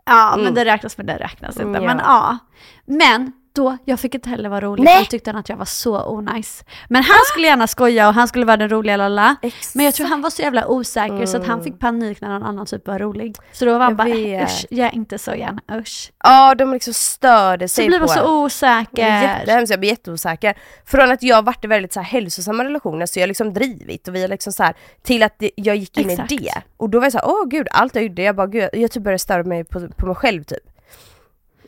[0.07, 0.55] Ja men Mm.
[0.55, 1.69] det räknas men det räknas inte.
[1.79, 2.39] Mm, Men ja.
[2.87, 4.99] Men då, jag fick inte heller vara rolig, Nej.
[4.99, 6.65] jag tyckte han att jag var så onajs.
[6.89, 9.37] Men han skulle gärna skoja och han skulle vara den roliga lalla.
[9.75, 12.43] Men jag tror han var så jävla osäker så att han fick panik när någon
[12.43, 13.37] annan typ var rolig.
[13.53, 14.43] Så då var han Jag bara vet.
[14.51, 16.13] usch, jag är inte så igen, usch.
[16.25, 18.21] Ja de liksom störde Så sig blir man på så.
[18.21, 19.23] Det är osäker.
[19.23, 20.55] jättehemskt, jag blir jätteosäker.
[20.87, 24.09] Från att jag varit i väldigt så här hälsosamma relationer så jag har liksom drivit
[24.09, 26.33] och vi har liksom så här till att det, jag gick in Exakt.
[26.33, 26.63] i det.
[26.77, 28.91] Och då var jag så här, åh gud, allt jag gjorde, jag bara gud, jag
[28.91, 30.59] typ började störa mig på, på mig själv typ.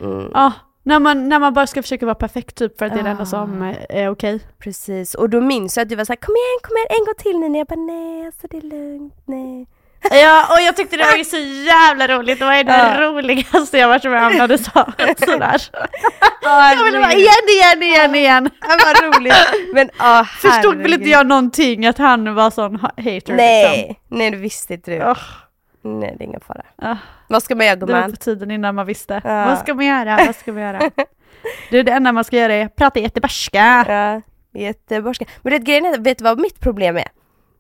[0.00, 0.52] Mm, Ja,
[0.86, 3.10] när man, när man bara ska försöka vara perfekt typ för att det är det
[3.10, 3.26] enda Ah.
[3.26, 4.40] som eh, är okej.
[4.58, 7.04] precis, och då minns jag att du var så här, kom igen, kom igen, en
[7.04, 7.58] gång till Nina.
[7.58, 9.66] Jag bara nej, alltså det är lugnt, nej.
[10.22, 12.38] Ja, och jag tyckte det var ju så jävla roligt.
[12.38, 13.00] Det var det Ja.
[13.00, 14.70] roligaste jag varit med om när du sa
[15.26, 15.62] sådär.
[16.42, 18.44] Ja, Jag ville bara igen, igen, igen, igen.
[18.44, 19.72] Det var roligt.
[19.74, 23.36] Men ja, Förstod väl inte jag någonting att han var sån ha- hater liksom.
[23.36, 25.04] Nej, nej det visste inte du.
[25.04, 25.18] Åh.
[25.86, 26.62] Nej det är ingen fara.
[26.76, 26.96] Ah,
[27.28, 28.10] Vad ska man göra det var gumman?
[28.10, 29.20] på tiden innan man visste.
[29.24, 29.44] Ja.
[29.46, 30.16] Vad ska man göra?
[30.26, 30.90] Vad ska man göra?
[31.70, 33.84] Du, det enda man ska göra är prata jättebarska.
[33.88, 34.20] Ja,
[34.60, 35.24] jätteborska.
[35.42, 37.08] Men det grejen är, vet du vad mitt problem är?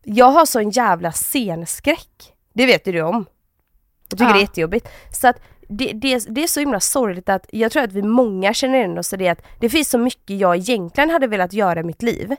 [0.04, 2.32] Jag har sån jävla scenskräck.
[2.54, 3.26] Det vet ju du om.
[4.08, 4.32] Jag tycker Ja.
[4.32, 4.88] det är jättejobbigt.
[5.12, 5.36] Så att
[5.68, 8.98] det, det, det är så himla sorgligt att jag tror att vi många känner igen
[8.98, 12.02] oss i det att det finns så mycket jag egentligen hade velat göra i mitt
[12.02, 12.32] liv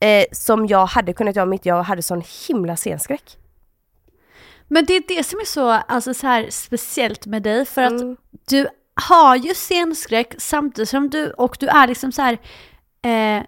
[0.00, 3.36] eh, som jag hade kunnat göra i mitt, jag hade sån himla scenskräck.
[4.72, 7.92] Men det är det som är så, alltså, så här speciellt med dig för att
[8.00, 8.16] Mm.
[8.48, 8.66] du
[9.10, 12.38] har ju scenskräck samtidigt som du, och du är liksom så här,
[13.04, 13.42] eh,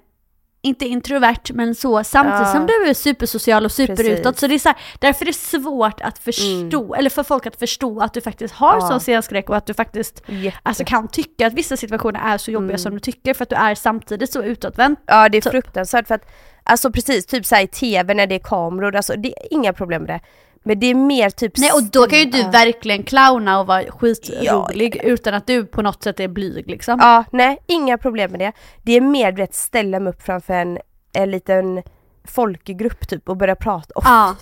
[0.63, 2.53] inte introvert men så, samtidigt Ja.
[2.53, 4.23] som du är supersocial och superutåt.
[4.25, 4.41] Precis.
[4.41, 7.57] Så det är så här, därför är det svårt att förstå, eller för folk att
[7.59, 8.89] förstå att du faktiskt har Ja.
[8.89, 10.59] sån scenskräck och att du faktiskt Jätte.
[10.63, 12.79] alltså, kan tycka att vissa situationer är så jobbiga Mm.
[12.79, 14.97] som du tycker för att du är samtidigt så utåtvänd.
[15.07, 15.51] Ja det är Typ.
[15.53, 16.31] fruktansvärt för att,
[16.65, 20.03] alltså precis, typ såhär i TV när det är kameror, alltså det är inga problem
[20.03, 20.21] med det.
[20.67, 21.59] Men det är mer typ...
[21.59, 22.51] Nej och då kan ju du Ja.
[22.51, 26.99] verkligen clowna och vara skitrolig utan att du på något sätt är blyg liksom.
[27.01, 28.53] Ja, nej, inga problem med det.
[28.83, 30.79] Det är mer du vet, ställa mig upp framför en,
[31.13, 31.83] en liten
[32.29, 33.93] folkgrupp typ och börja prata.
[33.95, 34.37] Oh, Ja.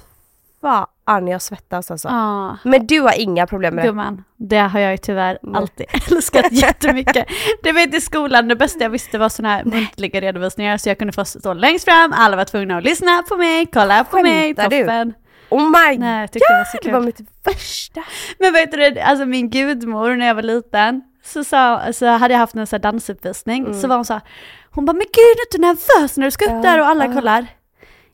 [1.04, 2.08] Fan jag svettas alltså.
[2.08, 2.56] Ja.
[2.64, 3.88] Men du har inga problem med det?
[3.88, 5.54] Gumman, det har jag ju tyvärr Nej.
[5.56, 7.26] alltid älskat jättemycket.
[7.62, 10.98] Du vet i skolan, det bästa jag visste var sådana här muntliga redovisningar så jag
[10.98, 14.54] kunde få stå längst fram, alla var tvungna att lyssna på mig, kolla på mig,
[14.54, 15.12] Skämtar du?
[15.52, 18.02] Oh my Nej, jag tyckte det var så god, det var mitt värsta.
[18.38, 22.38] Men vet du, alltså min gudmor när jag var liten, så, sa, så hade jag
[22.38, 23.80] haft en sån här dansuppvisning, Mm.
[23.80, 24.22] så var hon så här,
[24.70, 26.86] hon bara men gud är du inte nervös när du ska upp Ja, där och
[26.86, 27.12] alla ja.
[27.12, 27.46] kollar?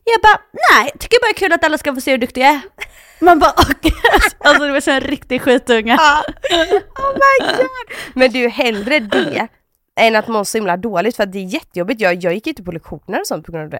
[0.03, 0.39] Jag bara
[0.71, 2.59] nej, tycker bara det är kul att alla ska få se hur duktig jag är.
[3.21, 3.93] Man bara okej,
[4.39, 5.95] alltså det var som en riktig skitunge.
[5.95, 7.67] Oh my god!
[8.13, 9.47] Men du, hellre det
[9.99, 12.01] än att må så himla dåligt för att det är jättejobbigt.
[12.01, 13.79] Jag, jag gick inte på lektioner och sånt på grund av det.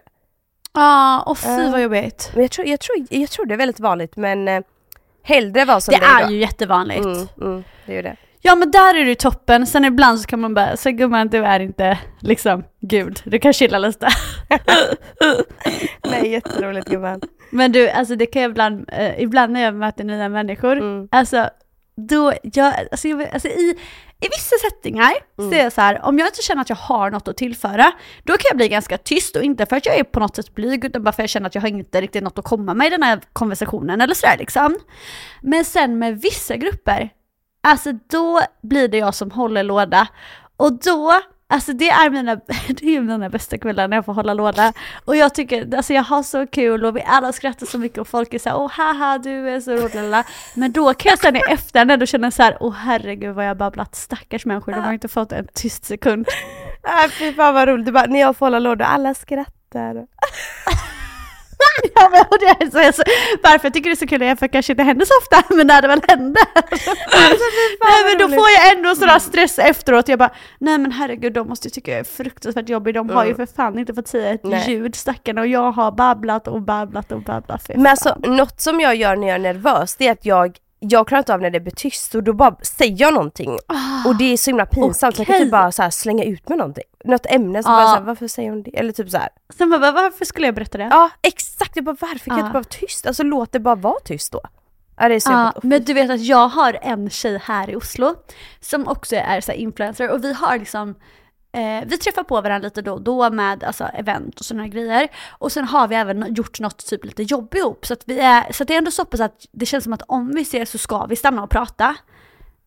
[0.74, 1.68] Ja, och fy Ja.
[1.70, 2.30] vad jobbigt.
[2.34, 4.60] Men jag tror, jag, tror, jag tror det är väldigt vanligt men eh,
[5.22, 6.32] hellre vara som Det dig är då.
[6.32, 7.04] ju jättevanligt.
[7.04, 8.16] Mm, mm, det är det.
[8.42, 11.28] Ja men där är det ju toppen, sen ibland så kan man bara, så gumman
[11.28, 14.08] du är inte liksom gud, du kan chilla lite.
[16.10, 17.20] Nej jätteroligt gumman.
[17.50, 21.08] Men du, alltså det kan jag ibland, eh, ibland när jag möter nya människor, Mm.
[21.12, 21.50] alltså
[22.06, 23.78] då, jag, alltså, jag, alltså i,
[24.20, 25.50] i vissa settingar Mm.
[25.50, 27.92] så är jag så här, om jag inte känner att jag har något att tillföra,
[28.24, 30.54] då kan jag bli ganska tyst och inte för att jag är på något sätt
[30.54, 32.74] blyg utan bara för att jag känner att jag har inte riktigt något att komma
[32.74, 34.78] med i den här konversationen eller sådär liksom.
[35.42, 37.10] Men sen med vissa grupper,
[37.62, 40.08] alltså då blir det jag som håller låda
[40.56, 41.20] och då
[41.50, 42.34] Alltså det är mina,
[42.68, 44.72] det är mina bästa kvällar när jag får hålla låda.
[45.04, 48.08] Och jag tycker, alltså jag har så kul och vi alla skrattar så mycket och
[48.08, 50.24] folk är såhär åh haha du är så rolig.
[50.54, 53.56] Men då kan jag sen i efterhand ändå känna så här, åh herregud vad jag
[53.56, 56.26] babblat, stackars människor, de har inte fått en tyst sekund.
[56.82, 60.06] Äh, fy fan vad roligt, du bara, när jag får hålla låda, alla skrattar.
[62.00, 63.02] Ja, men, och det är så, jag så,
[63.42, 65.54] varför jag tycker det är så kul är för att kanske inte händer så ofta,
[65.54, 66.42] men när det väl händer.
[67.84, 68.38] nej men då roligt.
[68.40, 71.70] får jag ändå sån där stress efteråt, jag bara nej men herregud de måste ju
[71.70, 74.70] tycka jag är fruktansvärt jobbig, de har ju för fan inte fått säga ett Nej.
[74.70, 77.70] ljud stackarna och jag har babblat och babblat och babblat.
[77.74, 81.08] Men alltså något som jag gör när jag är nervös, det är att jag jag
[81.08, 83.58] klarar inte av när det blir tyst och då bara säger jag någonting.
[84.06, 86.58] Och det är så himla pinsamt så jag kan typ bara så slänga ut med
[86.58, 86.84] någonting.
[87.04, 87.78] Något ämne som Ja.
[87.78, 88.78] bara så här, varför säger hon det?
[88.78, 89.28] Eller typ så här.
[89.58, 90.88] Sen bara, varför skulle jag berätta det?
[90.90, 92.40] Ja exakt, jag bara varför kan jag Ja.
[92.46, 93.06] inte bara vara tyst?
[93.06, 94.40] Alltså låt det bara vara tyst då.
[94.96, 95.62] Ja det är så jobbigt.
[95.62, 98.14] men du vet att jag har en tjej här i Oslo
[98.60, 100.94] som också är så influencer och vi har liksom
[101.52, 105.08] eh, vi träffar på varandra lite då och då med alltså, event och sådana grejer.
[105.30, 107.86] Och sen har vi även gjort något typ lite jobb ihop.
[107.86, 110.02] Så, att vi är, så det är ändå så pass att det känns som att
[110.08, 111.96] om vi ses så ska vi stanna och prata.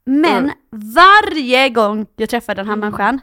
[0.05, 0.55] Men Mm.
[0.71, 3.21] varje gång jag träffar den här människan,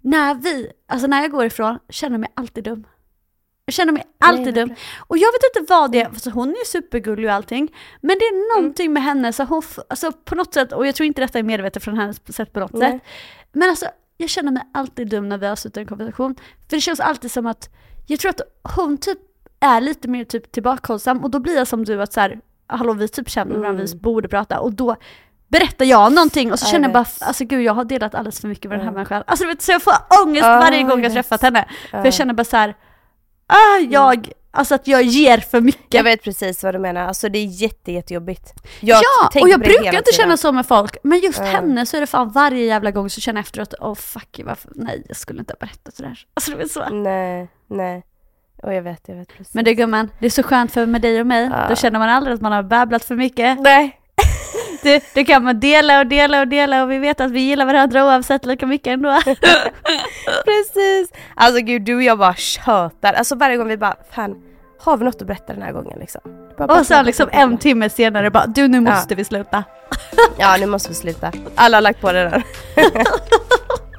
[0.00, 2.86] när vi, alltså när jag går ifrån, känner jag mig alltid dum.
[3.64, 4.74] Jag känner mig alltid dum.
[4.98, 8.24] Och jag vet inte vad det är, alltså hon är supergullig och allting, men det
[8.24, 11.38] är någonting med henne, så hon, alltså på något sätt, och jag tror inte detta
[11.38, 12.92] är medvetet från hennes sätt på något Nej.
[12.92, 13.02] sätt,
[13.52, 13.86] men alltså
[14.22, 16.34] jag känner mig alltid dum när vi i en konversation.
[16.68, 17.68] För det känns alltid som att,
[18.06, 18.40] jag tror att
[18.76, 19.18] hon typ
[19.60, 22.92] är lite mer typ tillbakahållsam och då blir jag som du att så här, hallå
[22.92, 24.96] vi typ känner varandra, vi borde prata och då
[25.48, 28.48] berättar jag någonting och så känner jag bara, alltså gud jag har delat alldeles för
[28.48, 29.22] mycket med den här människan.
[29.26, 29.92] Alltså du vet, så jag får
[30.26, 31.12] ångest Ja, varje gång jag vet.
[31.12, 31.68] träffat henne.
[31.90, 32.04] För Ja.
[32.04, 32.74] jag känner bara så här,
[33.46, 35.94] ah, jag, alltså att jag ger för mycket.
[35.94, 38.52] Jag vet precis vad du menar, alltså det är jätte, jättejobbigt.
[38.80, 41.44] Jag ja, och jag brukar inte känna så med folk, men just Ja.
[41.44, 44.40] henne så är det fan varje jävla gång så känner jag efteråt, åh oh, fuck,
[44.44, 46.18] varför, nej jag skulle inte ha berättat sådär.
[46.34, 46.88] Alltså det är så.
[46.88, 48.04] Nej, nej.
[48.62, 49.54] Och jag vet, jag vet precis.
[49.54, 51.66] Men det gumman, det är så skönt för med dig och mig, Ja.
[51.68, 53.60] då känner man aldrig att man har babblat för mycket.
[53.60, 53.98] Nej.
[54.82, 57.66] Det, det kan man dela och dela och dela och vi vet att vi gillar
[57.66, 59.20] varandra oavsett lika mycket ändå.
[60.44, 61.12] Precis!
[61.34, 63.12] Alltså gud, du och jag bara tjötar.
[63.12, 64.34] Alltså varje gång vi bara, fan,
[64.80, 66.20] har vi något att berätta den här gången liksom?
[66.58, 69.16] Bara, Och sen liksom en timme senare bara, du nu måste Ja.
[69.16, 69.64] vi sluta.
[70.38, 71.32] Ja, nu måste vi sluta.
[71.54, 72.42] Alla har lagt på det där.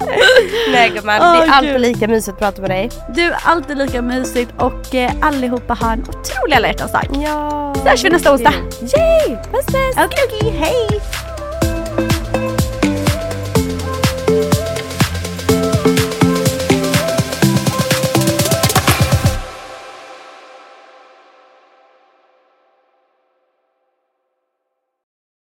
[0.71, 2.91] Nej gumman, det Åh, är alltid lika mysigt att prata med dig.
[3.09, 7.05] Du är alltid lika mysigt och eh, allihopa har en otrolig alla hjärtans dag.
[7.23, 7.73] Ja.
[7.75, 8.53] Så hörs vi nästa onsdag.
[8.81, 9.37] Yay!
[9.51, 9.95] Puss puss!
[9.97, 11.01] Okej okej, hej!